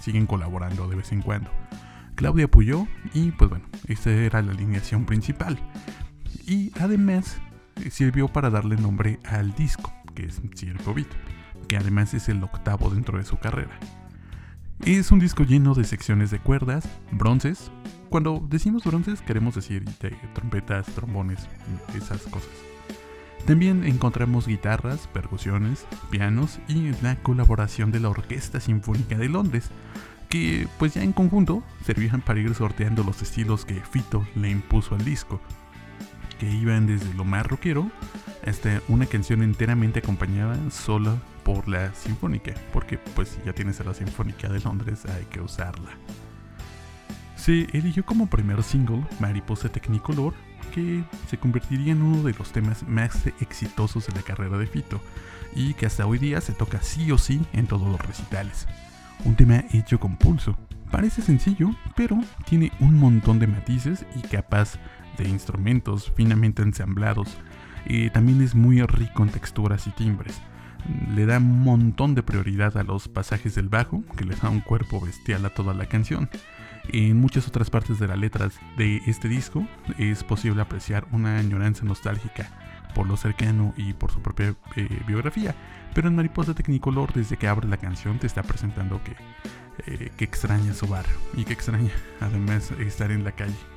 siguen 0.00 0.26
colaborando 0.26 0.88
de 0.88 0.96
vez 0.96 1.12
en 1.12 1.22
cuando. 1.22 1.50
Claudia 2.14 2.48
Puyó 2.48 2.86
y 3.14 3.30
pues 3.30 3.48
bueno, 3.48 3.64
esta 3.88 4.10
era 4.10 4.42
la 4.42 4.52
alineación 4.52 5.06
principal. 5.06 5.58
Y 6.46 6.70
además 6.78 7.40
sirvió 7.90 8.28
para 8.28 8.50
darle 8.50 8.76
nombre 8.76 9.18
al 9.24 9.54
disco, 9.54 9.92
que 10.14 10.26
es 10.26 10.40
Circo 10.54 10.94
Beat, 10.94 11.08
que 11.68 11.76
además 11.76 12.14
es 12.14 12.28
el 12.28 12.42
octavo 12.42 12.90
dentro 12.90 13.18
de 13.18 13.24
su 13.24 13.38
carrera. 13.38 13.78
Es 14.84 15.12
un 15.12 15.20
disco 15.20 15.44
lleno 15.44 15.74
de 15.74 15.84
secciones 15.84 16.30
de 16.30 16.40
cuerdas, 16.40 16.88
bronces. 17.12 17.70
Cuando 18.08 18.44
decimos 18.48 18.84
bronces 18.84 19.20
queremos 19.22 19.54
decir 19.54 19.84
trompetas, 20.34 20.86
trombones, 20.86 21.46
esas 21.96 22.22
cosas. 22.22 22.50
También 23.46 23.84
encontramos 23.84 24.46
guitarras, 24.46 25.08
percusiones, 25.08 25.86
pianos 26.10 26.60
y 26.68 26.92
la 27.02 27.16
colaboración 27.16 27.90
de 27.90 28.00
la 28.00 28.08
Orquesta 28.08 28.60
Sinfónica 28.60 29.16
de 29.16 29.28
Londres, 29.28 29.70
que 30.28 30.68
pues 30.78 30.94
ya 30.94 31.02
en 31.02 31.12
conjunto 31.12 31.62
servían 31.84 32.20
para 32.20 32.40
ir 32.40 32.54
sorteando 32.54 33.02
los 33.02 33.20
estilos 33.20 33.64
que 33.64 33.80
Fito 33.80 34.26
le 34.34 34.50
impuso 34.50 34.94
al 34.94 35.04
disco, 35.04 35.40
que 36.42 36.50
iban 36.50 36.88
desde 36.88 37.14
lo 37.14 37.24
más 37.24 37.46
rockero 37.46 37.88
hasta 38.44 38.82
una 38.88 39.06
canción 39.06 39.44
enteramente 39.44 40.00
acompañada 40.00 40.58
solo 40.72 41.16
por 41.44 41.68
la 41.68 41.94
Sinfónica, 41.94 42.52
porque 42.72 42.98
pues 42.98 43.28
si 43.28 43.46
ya 43.46 43.52
tienes 43.52 43.80
a 43.80 43.84
la 43.84 43.94
Sinfónica 43.94 44.48
de 44.48 44.58
Londres 44.58 45.04
hay 45.06 45.24
que 45.26 45.40
usarla. 45.40 45.90
Se 47.36 47.68
eligió 47.72 48.04
como 48.04 48.26
primer 48.26 48.64
single 48.64 49.06
Mariposa 49.20 49.68
Technicolor, 49.68 50.34
que 50.74 51.04
se 51.28 51.38
convertiría 51.38 51.92
en 51.92 52.02
uno 52.02 52.24
de 52.24 52.32
los 52.32 52.50
temas 52.50 52.82
más 52.88 53.24
exitosos 53.40 54.08
de 54.08 54.12
la 54.14 54.22
carrera 54.22 54.58
de 54.58 54.66
Fito 54.66 55.00
y 55.54 55.74
que 55.74 55.86
hasta 55.86 56.06
hoy 56.06 56.18
día 56.18 56.40
se 56.40 56.54
toca 56.54 56.82
sí 56.82 57.12
o 57.12 57.18
sí 57.18 57.40
en 57.52 57.68
todos 57.68 57.88
los 57.88 58.04
recitales. 58.04 58.66
Un 59.24 59.36
tema 59.36 59.62
hecho 59.72 60.00
con 60.00 60.16
pulso. 60.16 60.58
Parece 60.90 61.22
sencillo, 61.22 61.70
pero 61.94 62.18
tiene 62.46 62.72
un 62.80 62.98
montón 62.98 63.38
de 63.38 63.46
matices 63.46 64.04
y 64.16 64.22
capas 64.22 64.80
de 65.18 65.28
instrumentos 65.28 66.12
finamente 66.16 66.62
ensamblados. 66.62 67.36
Y 67.84 68.10
también 68.10 68.40
es 68.42 68.54
muy 68.54 68.82
rico 68.82 69.22
en 69.22 69.30
texturas 69.30 69.86
y 69.86 69.90
timbres. 69.90 70.40
Le 71.14 71.26
da 71.26 71.38
un 71.38 71.62
montón 71.62 72.14
de 72.14 72.22
prioridad 72.22 72.76
a 72.76 72.82
los 72.82 73.08
pasajes 73.08 73.54
del 73.54 73.68
bajo, 73.68 74.02
que 74.16 74.24
le 74.24 74.36
da 74.36 74.48
un 74.48 74.60
cuerpo 74.60 75.00
bestial 75.00 75.44
a 75.46 75.50
toda 75.50 75.74
la 75.74 75.86
canción. 75.86 76.28
En 76.88 77.16
muchas 77.16 77.46
otras 77.46 77.70
partes 77.70 77.98
de 77.98 78.08
las 78.08 78.18
letras 78.18 78.58
de 78.76 79.00
este 79.06 79.28
disco 79.28 79.66
es 79.98 80.24
posible 80.24 80.62
apreciar 80.62 81.06
una 81.12 81.38
añoranza 81.38 81.84
nostálgica 81.84 82.50
por 82.94 83.06
lo 83.06 83.16
cercano 83.16 83.72
y 83.76 83.92
por 83.92 84.10
su 84.10 84.20
propia 84.20 84.54
eh, 84.76 84.88
biografía, 85.06 85.54
pero 85.94 86.08
en 86.08 86.16
Mariposa 86.16 86.54
Technicolor 86.54 87.12
desde 87.12 87.36
que 87.36 87.48
abre 87.48 87.68
la 87.68 87.76
canción 87.76 88.18
te 88.18 88.26
está 88.26 88.42
presentando 88.42 89.00
que, 89.02 89.16
eh, 89.86 90.10
que 90.16 90.24
extraña 90.24 90.74
su 90.74 90.86
barrio 90.86 91.14
y 91.34 91.44
que 91.44 91.52
extraña 91.52 91.92
además 92.20 92.70
estar 92.72 93.10
en 93.10 93.24
la 93.24 93.32
calle. 93.32 93.71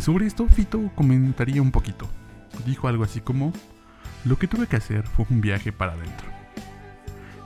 Sobre 0.00 0.26
esto 0.26 0.48
Fito 0.48 0.90
comentaría 0.94 1.62
un 1.62 1.70
poquito. 1.70 2.08
Dijo 2.66 2.88
algo 2.88 3.04
así 3.04 3.20
como, 3.20 3.52
lo 4.24 4.36
que 4.38 4.48
tuve 4.48 4.66
que 4.66 4.76
hacer 4.76 5.06
fue 5.06 5.26
un 5.30 5.40
viaje 5.40 5.72
para 5.72 5.92
adentro. 5.92 6.26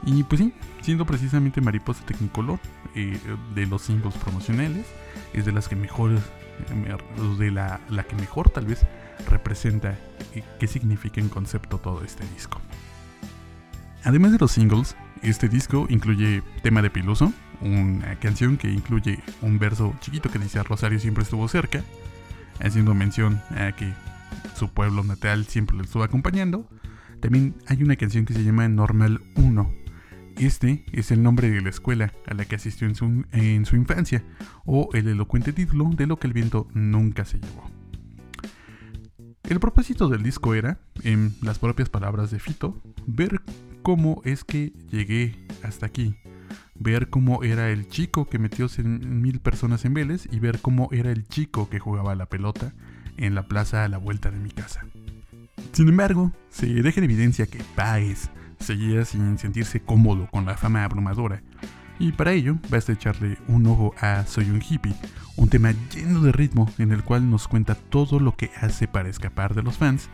Y 0.05 0.23
pues 0.23 0.41
sí, 0.41 0.55
siendo 0.81 1.05
precisamente 1.05 1.61
Mariposa 1.61 2.05
Technicolor 2.07 2.59
eh, 2.95 3.19
de 3.55 3.67
los 3.67 3.83
singles 3.83 4.15
promocionales, 4.15 4.87
es 5.35 5.45
de 5.45 5.53
las 5.53 5.69
que 5.69 5.77
mejor, 5.77 6.19
de 7.39 7.51
la, 7.51 7.81
que 8.09 8.17
mejor 8.17 8.49
tal 8.51 8.67
vez 8.67 8.87
representa 9.29 9.99
qué 10.59 10.67
significa 10.67 11.21
en 11.21 11.29
concepto 11.29 11.79
todo 11.79 12.03
este 12.05 12.25
disco. 12.35 12.61
Además 14.05 14.33
de 14.33 14.39
los 14.39 14.53
singles, 14.53 14.97
este 15.23 15.49
disco 15.49 15.87
incluye 15.91 16.43
Tema 16.63 16.81
de 16.81 16.91
Piluso, 16.91 17.33
una 17.61 18.15
canción 18.21 18.57
que 18.57 18.71
incluye 18.71 19.19
un 19.43 19.59
verso 19.59 19.95
chiquito 20.01 20.31
que 20.31 20.39
dice 20.39 20.63
Rosario 20.63 21.01
siempre 21.01 21.25
estuvo 21.25 21.49
cerca, 21.49 21.83
haciendo 22.61 22.95
mención 22.95 23.41
a 23.51 23.73
que 23.73 23.93
su 24.55 24.69
pueblo 24.69 25.05
natal 25.05 25.47
siempre 25.47 25.77
le 25.77 25.85
estuvo 25.85 26.03
acompañando. 26.03 26.69
También 27.21 27.55
hay 27.67 27.83
una 27.83 27.97
canción 27.97 28.25
que 28.25 28.35
se 28.35 28.45
llama 28.45 28.69
Normal 28.69 29.21
1. 29.37 29.71
Este 30.37 30.85
es 30.93 31.11
el 31.11 31.23
nombre 31.23 31.51
de 31.51 31.61
la 31.61 31.71
escuela 31.71 32.13
a 32.27 32.35
la 32.35 32.45
que 32.45 32.57
asistió 32.57 32.87
en 32.87 32.95
su, 32.95 33.25
en 33.33 33.67
su 33.67 33.75
infancia, 33.75 34.25
o 34.65 34.89
el 34.93 35.09
elocuente 35.09 35.53
título 35.53 35.91
de 35.97 36.07
lo 36.07 36.17
que 36.17 36.29
el 36.29 36.33
viento 36.33 36.69
nunca 36.75 37.25
se 37.25 37.39
llevó. 37.39 37.69
El 39.49 39.61
propósito 39.61 40.09
del 40.09 40.23
disco 40.23 40.55
era, 40.55 40.79
en 41.03 41.35
las 41.43 41.59
propias 41.59 41.89
palabras 41.89 42.31
de 42.31 42.39
Fito, 42.39 42.81
ver 43.07 43.41
cómo 43.83 44.21
es 44.25 44.45
que 44.45 44.73
llegué 44.91 45.35
hasta 45.63 45.87
aquí. 45.87 46.15
Ver 46.81 47.11
cómo 47.11 47.43
era 47.43 47.71
el 47.71 47.89
chico 47.89 48.29
que 48.29 48.39
metió 48.39 48.69
mil 48.85 49.41
personas 49.41 49.85
en 49.85 49.95
Vélez 49.95 50.29
y 50.31 50.39
ver 50.39 50.61
cómo 50.61 50.89
era 50.93 51.11
el 51.11 51.27
chico 51.27 51.69
que 51.69 51.79
jugaba 51.79 52.15
la 52.15 52.27
pelota 52.27 52.73
en 53.17 53.35
la 53.35 53.49
plaza 53.49 53.85
a 53.85 53.89
la 53.89 53.99
vuelta 53.99 54.31
de 54.31 54.39
mi 54.39 54.51
casa. 54.51 54.87
Sin 55.73 55.89
embargo, 55.89 56.33
se 56.51 56.67
deja 56.67 57.01
en 57.01 57.05
evidencia 57.05 57.47
que 57.47 57.63
Páez 57.75 58.31
seguía 58.61 59.05
sin 59.05 59.39
sentirse 59.39 59.81
cómodo 59.81 60.29
con 60.31 60.47
la 60.47 60.57
fama 60.57 60.85
abrumadora 60.85 61.43
y 61.99 62.13
para 62.13 62.33
ello 62.33 62.59
basta 62.69 62.93
echarle 62.93 63.39
un 63.49 63.67
ojo 63.67 63.95
a 64.01 64.25
Soy 64.27 64.51
un 64.51 64.63
hippie, 64.63 64.95
un 65.37 65.49
tema 65.49 65.75
lleno 65.93 66.21
de 66.21 66.33
ritmo 66.33 66.71
en 66.79 66.93
el 66.93 67.03
cual 67.03 67.29
nos 67.29 67.49
cuenta 67.49 67.75
todo 67.75 68.21
lo 68.21 68.37
que 68.37 68.51
hace 68.61 68.87
para 68.87 69.09
escapar 69.09 69.55
de 69.55 69.63
los 69.63 69.79
fans 69.79 70.09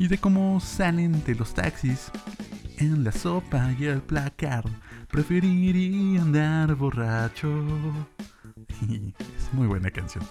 y 0.00 0.08
de 0.08 0.16
cómo 0.16 0.58
salen 0.60 1.22
de 1.24 1.34
los 1.34 1.52
taxis 1.52 2.10
en 2.78 3.04
la 3.04 3.12
sopa 3.12 3.70
y 3.78 3.84
el 3.84 4.00
placar. 4.00 4.64
Preferiría 5.08 6.22
andar 6.22 6.74
borracho. 6.74 7.50
es 8.80 9.52
muy 9.52 9.66
buena 9.66 9.90
canción. 9.90 10.24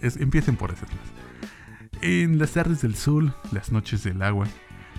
empiecen 0.00 0.56
por 0.56 0.70
esas. 0.70 0.88
En 2.00 2.38
las 2.38 2.52
tardes 2.52 2.80
del 2.80 2.94
sol, 2.94 3.34
las 3.52 3.70
noches 3.70 4.02
del 4.04 4.22
agua, 4.22 4.46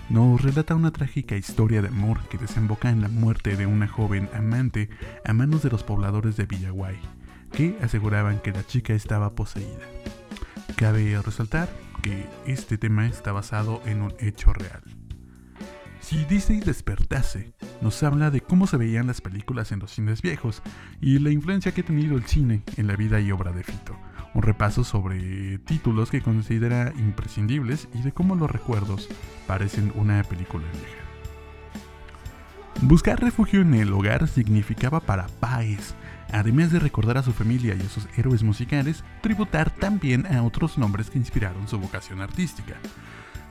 nos 0.08 0.40
relata 0.40 0.76
una 0.76 0.92
trágica 0.92 1.36
historia 1.36 1.82
de 1.82 1.88
amor 1.88 2.20
que 2.28 2.38
desemboca 2.38 2.90
en 2.90 3.02
la 3.02 3.08
muerte 3.08 3.56
de 3.56 3.66
una 3.66 3.88
joven 3.88 4.30
amante 4.34 4.88
a 5.24 5.32
manos 5.32 5.64
de 5.64 5.70
los 5.70 5.82
pobladores 5.82 6.36
de 6.36 6.46
Villaguay, 6.46 6.96
que 7.50 7.76
aseguraban 7.82 8.38
que 8.38 8.52
la 8.52 8.64
chica 8.64 8.92
estaba 8.92 9.34
poseída. 9.34 9.84
Cabe 10.76 11.20
resaltar 11.22 11.68
que 12.02 12.26
este 12.46 12.76
tema 12.76 13.06
está 13.06 13.32
basado 13.32 13.80
en 13.86 14.02
un 14.02 14.12
hecho 14.18 14.52
real. 14.52 14.82
Si 16.00 16.24
Disney 16.24 16.60
despertase, 16.60 17.54
nos 17.80 18.02
habla 18.02 18.30
de 18.30 18.40
cómo 18.40 18.66
se 18.66 18.76
veían 18.76 19.06
las 19.06 19.20
películas 19.20 19.72
en 19.72 19.78
los 19.78 19.92
cines 19.92 20.20
viejos 20.20 20.62
y 21.00 21.20
la 21.20 21.30
influencia 21.30 21.72
que 21.72 21.82
ha 21.82 21.84
tenido 21.84 22.16
el 22.16 22.24
cine 22.24 22.64
en 22.76 22.88
la 22.88 22.96
vida 22.96 23.20
y 23.20 23.30
obra 23.30 23.52
de 23.52 23.62
Fito 23.62 23.96
un 24.34 24.42
repaso 24.42 24.84
sobre 24.84 25.58
títulos 25.58 26.10
que 26.10 26.22
considera 26.22 26.92
imprescindibles 26.98 27.88
y 27.94 28.02
de 28.02 28.12
cómo 28.12 28.34
los 28.34 28.50
recuerdos 28.50 29.08
parecen 29.46 29.92
una 29.94 30.22
película 30.24 30.64
vieja. 30.72 31.02
Buscar 32.82 33.20
refugio 33.20 33.60
en 33.60 33.74
el 33.74 33.92
hogar 33.92 34.26
significaba 34.28 35.00
para 35.00 35.26
Páez, 35.40 35.94
además 36.32 36.72
de 36.72 36.78
recordar 36.78 37.18
a 37.18 37.22
su 37.22 37.32
familia 37.32 37.74
y 37.74 37.80
a 37.80 37.88
sus 37.88 38.08
héroes 38.16 38.42
musicales, 38.42 39.04
tributar 39.20 39.70
también 39.70 40.26
a 40.26 40.42
otros 40.42 40.78
nombres 40.78 41.10
que 41.10 41.18
inspiraron 41.18 41.68
su 41.68 41.78
vocación 41.78 42.20
artística. 42.20 42.74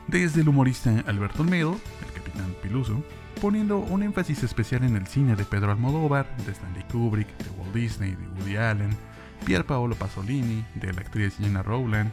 Desde 0.08 0.41
el 0.41 0.50
humorista 0.50 1.04
Alberto 1.08 1.44
Olmedo, 1.44 1.80
el 2.06 2.13
capitán 2.13 2.56
Piluso, 2.62 3.04
poniendo 3.39 3.78
un 3.78 4.04
énfasis 4.04 4.44
especial 4.44 4.84
en 4.84 4.96
el 4.96 5.08
cine 5.08 5.36
de 5.36 5.46
Pedro 5.46 5.72
Almodóvar, 5.72 6.36
de 6.46 6.52
Stanley 6.52 6.84
Kubrick, 6.91 7.28
de 7.38 7.50
Walt 7.52 7.74
Disney, 7.74 8.12
de 8.12 8.28
Woody 8.28 8.58
Allen, 8.58 8.98
Pier 9.46 9.65
Paolo 9.65 9.96
Pasolini, 9.96 10.65
de 10.76 10.94
la 10.94 11.02
actriz 11.02 11.38
Gina 11.38 11.63
Rowland, 11.63 12.12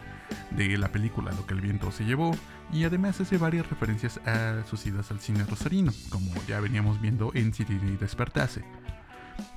de 0.51 0.77
la 0.79 0.89
película 0.89 1.33
Lo 1.33 1.47
que 1.47 1.55
el 1.55 1.61
viento 1.61 1.91
se 1.93 2.05
llevó, 2.05 2.35
y 2.73 2.85
además 2.85 3.21
hace 3.21 3.39
varias 3.39 3.69
referencias 3.69 4.19
a 4.27 4.65
sus 4.65 4.87
idas 4.87 5.11
al 5.11 5.21
cine 5.21 5.45
rosarino, 5.45 5.93
como 6.11 6.31
ya 6.47 6.61
veníamos 6.61 7.01
viendo 7.01 7.31
en 7.35 7.53
City 7.53 7.79
y 7.83 7.97
Despertase. 7.97 8.65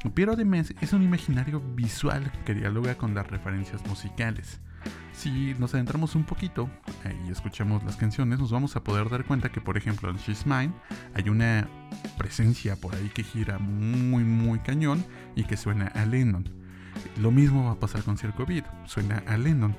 Pero 0.09 0.33
además 0.33 0.73
es 0.81 0.93
un 0.93 1.03
imaginario 1.03 1.61
visual 1.75 2.31
que 2.45 2.53
dialoga 2.53 2.95
con 2.95 3.13
las 3.13 3.27
referencias 3.27 3.85
musicales. 3.87 4.59
Si 5.13 5.53
nos 5.59 5.75
adentramos 5.75 6.15
un 6.15 6.23
poquito 6.23 6.69
y 7.25 7.31
escuchamos 7.31 7.83
las 7.83 7.97
canciones, 7.97 8.39
nos 8.39 8.51
vamos 8.51 8.75
a 8.75 8.83
poder 8.83 9.09
dar 9.09 9.25
cuenta 9.25 9.51
que, 9.51 9.61
por 9.61 9.77
ejemplo, 9.77 10.09
en 10.09 10.17
She's 10.17 10.45
Mine 10.47 10.73
hay 11.13 11.29
una 11.29 11.67
presencia 12.17 12.75
por 12.75 12.95
ahí 12.95 13.09
que 13.13 13.23
gira 13.23 13.59
muy, 13.59 14.23
muy 14.23 14.59
cañón 14.59 15.05
y 15.35 15.43
que 15.43 15.57
suena 15.57 15.87
a 15.87 16.05
Lennon. 16.05 16.49
Lo 17.19 17.31
mismo 17.31 17.65
va 17.65 17.73
a 17.73 17.79
pasar 17.79 18.03
con 18.03 18.17
Circo 18.17 18.45
Beat, 18.45 18.65
suena 18.85 19.23
a 19.27 19.37
Lennon. 19.37 19.75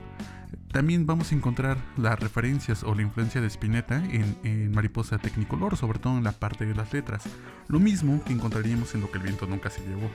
También 0.72 1.04
vamos 1.04 1.30
a 1.30 1.34
encontrar 1.34 1.76
las 1.98 2.18
referencias 2.18 2.82
o 2.82 2.94
la 2.94 3.02
influencia 3.02 3.42
de 3.42 3.46
Spinetta 3.48 4.02
en, 4.06 4.72
Mariposa 4.72 5.18
Technicolor, 5.18 5.76
sobre 5.76 5.98
todo 5.98 6.16
en 6.16 6.24
la 6.24 6.32
parte 6.32 6.64
de 6.64 6.74
las 6.74 6.90
letras. 6.94 7.24
Lo 7.68 7.78
mismo 7.78 8.24
que 8.24 8.32
encontraríamos 8.32 8.94
en 8.94 9.02
Lo 9.02 9.10
que 9.10 9.18
el 9.18 9.24
viento 9.24 9.46
nunca 9.46 9.68
se 9.68 9.82
llevó. 9.82 10.10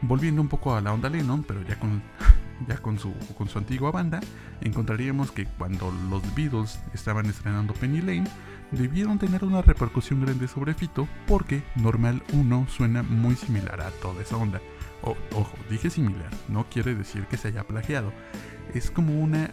Volviendo 0.00 0.42
un 0.42 0.48
poco 0.48 0.74
a 0.74 0.80
la 0.80 0.92
onda 0.92 1.08
Lennon, 1.08 1.44
pero 1.44 1.62
ya 1.62 1.78
con 1.78 2.02
ya 2.68 2.78
con 2.78 2.98
su, 2.98 3.12
con 3.38 3.48
su 3.48 3.58
antigua 3.58 3.92
banda, 3.92 4.20
encontraríamos 4.60 5.30
que 5.30 5.46
cuando 5.46 5.92
los 6.10 6.22
Beatles 6.34 6.80
estaban 6.92 7.26
estrenando 7.26 7.72
Penny 7.74 8.00
Lane, 8.00 8.28
debieron 8.72 9.18
tener 9.18 9.44
una 9.44 9.62
repercusión 9.62 10.22
grande 10.22 10.48
sobre 10.48 10.74
Fito 10.74 11.06
porque 11.26 11.62
Normal 11.76 12.22
1 12.32 12.66
suena 12.68 13.02
muy 13.02 13.36
similar 13.36 13.80
a 13.80 13.90
toda 13.90 14.22
esa 14.22 14.36
onda. 14.36 14.60
ojo, 15.02 15.56
dije 15.70 15.88
similar, 15.88 16.30
no 16.48 16.68
quiere 16.68 16.94
decir 16.96 17.26
que 17.26 17.36
se 17.36 17.48
haya 17.48 17.64
plagiado. 17.64 18.12
Es 18.74 18.90
como 18.90 19.20
una. 19.20 19.50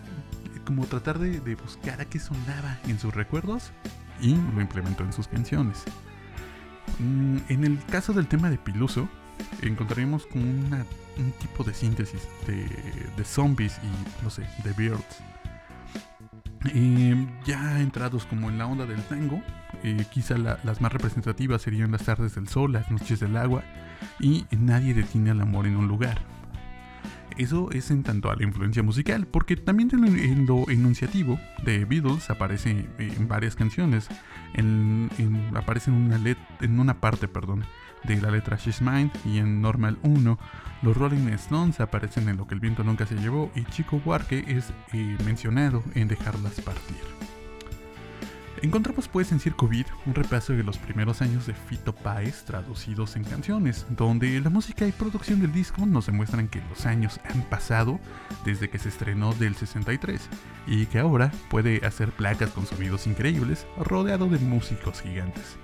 como 0.65 0.85
tratar 0.85 1.19
de, 1.19 1.55
buscar 1.55 2.01
a 2.01 2.05
qué 2.05 2.19
sonaba 2.19 2.77
en 2.87 2.99
sus 2.99 3.13
recuerdos 3.13 3.71
y 4.21 4.35
lo 4.35 4.61
implementó 4.61 5.03
en 5.03 5.13
sus 5.13 5.27
canciones. 5.27 5.83
Mm, 6.99 7.37
en 7.49 7.63
el 7.63 7.83
caso 7.85 8.13
del 8.13 8.27
tema 8.27 8.49
de 8.49 8.57
Piluso, 8.57 9.07
encontraríamos 9.61 10.25
como 10.25 10.43
una, 10.43 10.85
un 11.17 11.31
tipo 11.33 11.63
de 11.63 11.73
síntesis 11.73 12.27
de, 12.47 12.65
de 13.15 13.23
zombies 13.23 13.79
y, 13.83 14.23
no 14.23 14.29
sé, 14.29 14.43
de 14.63 14.73
birds 14.73 15.21
ya 17.45 17.79
entrados 17.79 18.25
como 18.25 18.49
en 18.49 18.57
la 18.57 18.67
onda 18.67 18.85
del 18.85 19.01
tango, 19.03 19.41
eh, 19.83 20.05
quizá 20.11 20.37
las 20.37 20.81
más 20.81 20.91
representativas 20.91 21.61
serían 21.61 21.91
las 21.91 22.03
tardes 22.03 22.35
del 22.35 22.47
sol, 22.47 22.73
las 22.73 22.91
noches 22.91 23.19
del 23.19 23.37
agua 23.37 23.63
y 24.19 24.45
nadie 24.51 24.93
detiene 24.93 25.31
al 25.31 25.41
amor 25.41 25.67
en 25.67 25.77
un 25.77 25.87
lugar. 25.87 26.19
Eso 27.39 27.71
es 27.71 27.89
en 27.89 28.03
tanto 28.03 28.29
a 28.29 28.35
la 28.35 28.43
influencia 28.43 28.83
musical, 28.83 29.25
porque 29.25 29.55
también 29.55 29.89
en 29.93 30.45
lo 30.45 30.69
enunciativo 30.69 31.39
de 31.63 31.85
Beatles 31.85 32.29
aparece 32.29 32.85
en 32.97 33.27
varias 33.29 33.55
canciones. 33.55 34.09
aparece 35.55 35.89
en 35.89 35.95
una, 35.95 36.19
en 36.59 36.79
una 36.81 36.99
parte 36.99 37.29
perdón, 37.29 37.63
de 38.03 38.19
la 38.19 38.29
letra 38.29 38.57
She's 38.57 38.81
Mine 38.81 39.09
y 39.23 39.37
en 39.37 39.61
Normal 39.61 39.97
1 40.03 40.37
los 40.81 40.97
Rolling 40.97 41.29
Stones 41.29 41.79
aparecen 41.79 42.27
en 42.27 42.35
Lo 42.35 42.45
que 42.45 42.55
el 42.55 42.59
viento 42.59 42.83
nunca 42.83 43.05
se 43.05 43.15
llevó 43.15 43.49
y 43.55 43.63
Chico 43.63 44.01
Buarque 44.03 44.43
es 44.45 44.73
eh, 44.91 45.17
mencionado 45.23 45.81
en 45.95 46.09
Dejarlas 46.09 46.59
partir. 46.59 47.38
Encontramos 48.61 49.07
pues 49.07 49.31
en 49.31 49.39
Circo 49.39 49.69
Beat 49.69 49.87
un 50.05 50.13
repaso 50.13 50.51
de 50.51 50.63
los 50.63 50.77
primeros 50.77 51.21
años 51.21 51.45
de 51.47 51.53
Fito 51.53 51.95
Páez 51.95 52.43
traducidos 52.43 53.15
en 53.15 53.23
canciones, 53.23 53.85
donde 53.89 54.39
la 54.41 54.49
música 54.49 54.85
y 54.85 54.91
producción 54.91 55.39
del 55.39 55.53
disco 55.53 55.85
nos 55.85 56.07
demuestran 56.07 56.49
que 56.49 56.61
los 56.69 56.85
años 56.85 57.21
han 57.29 57.43
pasado 57.43 57.99
desde 58.43 58.69
que 58.69 58.77
se 58.77 58.89
estrenó 58.89 59.33
del 59.33 59.55
63 59.55 60.27
y 60.67 60.87
que 60.87 60.99
ahora 60.99 61.31
puede 61.49 61.85
hacer 61.85 62.11
placas 62.11 62.49
con 62.49 62.65
sonidos 62.65 63.07
increíbles 63.07 63.65
rodeado 63.77 64.27
de 64.27 64.39
músicos 64.39 65.01
gigantes. 65.01 65.57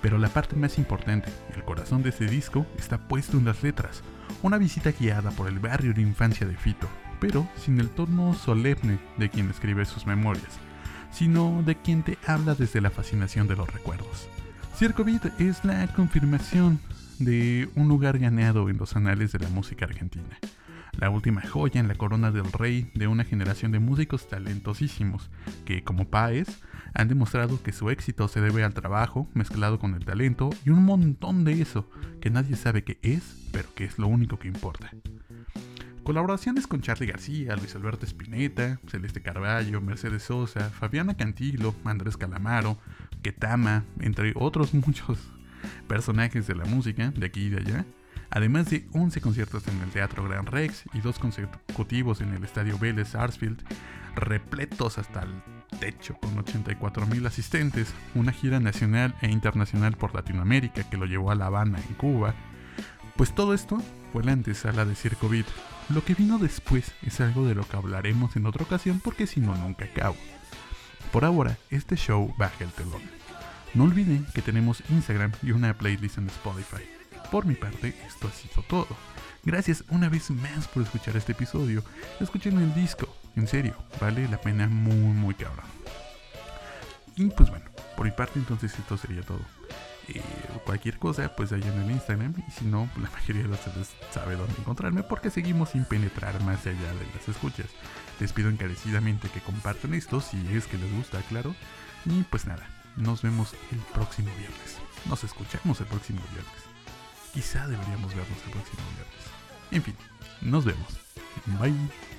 Pero 0.00 0.16
la 0.16 0.28
parte 0.28 0.56
más 0.56 0.78
importante, 0.78 1.30
el 1.54 1.64
corazón 1.64 2.02
de 2.02 2.10
este 2.10 2.26
disco, 2.26 2.66
está 2.78 3.08
puesto 3.08 3.36
en 3.36 3.44
las 3.44 3.62
letras. 3.62 4.02
Una 4.42 4.56
visita 4.56 4.92
guiada 4.92 5.32
por 5.32 5.48
el 5.48 5.58
barrio 5.58 5.92
de 5.92 6.02
infancia 6.02 6.46
de 6.46 6.56
Fito, 6.56 6.88
pero 7.20 7.46
sin 7.56 7.78
el 7.78 7.90
tono 7.90 8.32
solemne 8.32 9.00
de 9.18 9.28
quien 9.28 9.50
escribe 9.50 9.84
sus 9.84 10.06
memorias, 10.06 10.60
sino 11.18 11.64
de 11.66 11.74
quien 11.74 12.04
te 12.04 12.16
habla 12.28 12.54
desde 12.54 12.80
la 12.80 12.90
fascinación 12.90 13.48
de 13.48 13.56
los 13.56 13.68
recuerdos. 13.72 14.28
Circo 14.76 15.02
Beat 15.02 15.40
es 15.40 15.64
la 15.64 15.88
confirmación 15.88 16.78
de 17.18 17.68
un 17.74 17.88
lugar 17.88 18.20
ganado 18.20 18.70
en 18.70 18.76
los 18.76 18.94
anales 18.94 19.32
de 19.32 19.40
la 19.40 19.48
música 19.48 19.84
argentina. 19.84 20.38
La 20.96 21.10
última 21.10 21.42
joya 21.42 21.80
en 21.80 21.88
la 21.88 21.96
corona 21.96 22.30
del 22.30 22.52
rey 22.52 22.92
de 22.94 23.08
una 23.08 23.24
generación 23.24 23.72
de 23.72 23.80
músicos 23.80 24.28
talentosísimos 24.28 25.28
que, 25.64 25.82
como 25.82 26.08
Páez, 26.08 26.60
han 26.94 27.08
demostrado 27.08 27.60
que 27.64 27.72
su 27.72 27.90
éxito 27.90 28.28
se 28.28 28.40
debe 28.40 28.62
al 28.62 28.74
trabajo 28.74 29.28
mezclado 29.34 29.80
con 29.80 29.94
el 29.94 30.04
talento 30.04 30.50
y 30.64 30.70
un 30.70 30.84
montón 30.84 31.42
de 31.42 31.60
eso 31.60 31.90
que 32.20 32.30
nadie 32.30 32.54
sabe 32.54 32.84
qué 32.84 33.00
es, 33.02 33.48
pero 33.50 33.74
que 33.74 33.84
es 33.84 33.98
lo 33.98 34.06
único 34.06 34.38
que 34.38 34.46
importa. 34.46 34.92
Colaboraciones 36.08 36.66
con 36.66 36.80
Charlie 36.80 37.08
García, 37.08 37.54
Luis 37.54 37.76
Alberto 37.76 38.06
Spinetta, 38.06 38.80
Celeste 38.86 39.20
Carballo, 39.20 39.82
Mercedes 39.82 40.22
Sosa, 40.22 40.70
Fabiana 40.70 41.18
Cantilo, 41.18 41.74
Andrés 41.84 42.16
Calamaro, 42.16 42.78
Ketama, 43.20 43.84
entre 44.00 44.32
otros 44.34 44.72
muchos 44.86 45.18
personajes 45.86 46.46
de 46.46 46.54
la 46.54 46.64
música 46.64 47.10
de 47.10 47.26
aquí 47.26 47.42
y 47.42 47.48
de 47.50 47.58
allá, 47.58 47.84
además 48.30 48.70
de 48.70 48.88
11 48.94 49.20
conciertos 49.20 49.68
en 49.68 49.82
el 49.82 49.90
Teatro 49.90 50.24
Gran 50.24 50.46
Rex 50.46 50.84
y 50.94 51.00
dos 51.00 51.18
consecutivos 51.18 52.22
en 52.22 52.32
el 52.32 52.42
Estadio 52.42 52.78
Vélez 52.78 53.08
Sarsfield, 53.08 53.62
repletos 54.16 54.96
hasta 54.96 55.24
el 55.24 55.42
techo 55.78 56.16
con 56.22 56.42
84.000 56.42 57.26
asistentes, 57.26 57.92
una 58.14 58.32
gira 58.32 58.60
nacional 58.60 59.14
e 59.20 59.28
internacional 59.30 59.94
por 59.98 60.14
Latinoamérica 60.14 60.88
que 60.88 60.96
lo 60.96 61.04
llevó 61.04 61.32
a 61.32 61.34
La 61.34 61.48
Habana 61.48 61.78
en 61.86 61.94
Cuba. 61.96 62.34
Pues 63.14 63.34
todo 63.34 63.52
esto 63.52 63.82
fue 64.12 64.24
la 64.24 64.32
antesala 64.32 64.84
de 64.84 64.94
Circo 64.94 65.28
Beat. 65.28 65.46
Lo 65.88 66.04
que 66.04 66.14
vino 66.14 66.38
después 66.38 66.92
es 67.02 67.20
algo 67.20 67.46
de 67.46 67.54
lo 67.54 67.66
que 67.66 67.76
hablaremos 67.76 68.36
en 68.36 68.46
otra 68.46 68.64
ocasión 68.64 69.00
porque 69.00 69.26
si 69.26 69.40
no 69.40 69.54
nunca 69.56 69.84
acabo. 69.84 70.16
Por 71.12 71.24
ahora, 71.24 71.56
este 71.70 71.96
show 71.96 72.34
baja 72.36 72.64
el 72.64 72.70
telón. 72.70 73.02
No 73.74 73.84
olviden 73.84 74.26
que 74.34 74.42
tenemos 74.42 74.82
Instagram 74.90 75.32
y 75.42 75.52
una 75.52 75.76
playlist 75.76 76.18
en 76.18 76.26
Spotify. 76.28 76.84
Por 77.30 77.46
mi 77.46 77.54
parte, 77.54 77.94
esto 78.06 78.28
ha 78.28 78.32
sido 78.32 78.62
todo. 78.62 78.96
Gracias 79.44 79.84
una 79.88 80.08
vez 80.08 80.30
más 80.30 80.68
por 80.68 80.82
escuchar 80.82 81.16
este 81.16 81.32
episodio. 81.32 81.82
Escuchen 82.20 82.58
el 82.58 82.74
disco, 82.74 83.08
en 83.36 83.46
serio, 83.46 83.74
vale 84.00 84.28
la 84.28 84.40
pena 84.40 84.68
muy, 84.68 84.94
muy 84.94 85.34
cabrón. 85.34 85.66
Y 87.16 87.26
pues 87.26 87.50
bueno, 87.50 87.66
por 87.96 88.06
mi 88.06 88.12
parte 88.12 88.38
entonces 88.38 88.78
esto 88.78 88.96
sería 88.96 89.22
todo. 89.22 89.40
Eh, 90.08 90.22
cualquier 90.64 90.98
cosa, 90.98 91.34
pues 91.36 91.52
ahí 91.52 91.62
en 91.62 91.82
el 91.82 91.90
Instagram. 91.90 92.34
Y 92.46 92.50
si 92.50 92.64
no, 92.64 92.88
la 93.00 93.10
mayoría 93.10 93.42
de 93.42 93.48
ustedes 93.50 93.90
sabe 94.10 94.36
dónde 94.36 94.54
encontrarme 94.58 95.02
porque 95.02 95.30
seguimos 95.30 95.70
sin 95.70 95.84
penetrar 95.84 96.40
más 96.42 96.66
allá 96.66 96.92
de 96.92 97.06
las 97.14 97.28
escuchas. 97.28 97.66
Les 98.20 98.32
pido 98.32 98.48
encarecidamente 98.48 99.28
que 99.28 99.40
compartan 99.40 99.94
esto 99.94 100.20
si 100.20 100.36
es 100.54 100.66
que 100.66 100.78
les 100.78 100.92
gusta, 100.94 101.20
claro. 101.28 101.54
Y 102.04 102.22
pues 102.24 102.46
nada, 102.46 102.66
nos 102.96 103.22
vemos 103.22 103.54
el 103.72 103.78
próximo 103.94 104.30
viernes. 104.36 104.78
Nos 105.06 105.24
escuchamos 105.24 105.80
el 105.80 105.86
próximo 105.86 106.20
viernes. 106.32 106.62
Quizá 107.32 107.66
deberíamos 107.68 108.14
vernos 108.14 108.38
el 108.46 108.50
próximo 108.50 108.82
viernes. 108.94 109.38
En 109.70 109.82
fin, 109.82 109.96
nos 110.40 110.64
vemos. 110.64 110.98
Bye. 111.60 112.17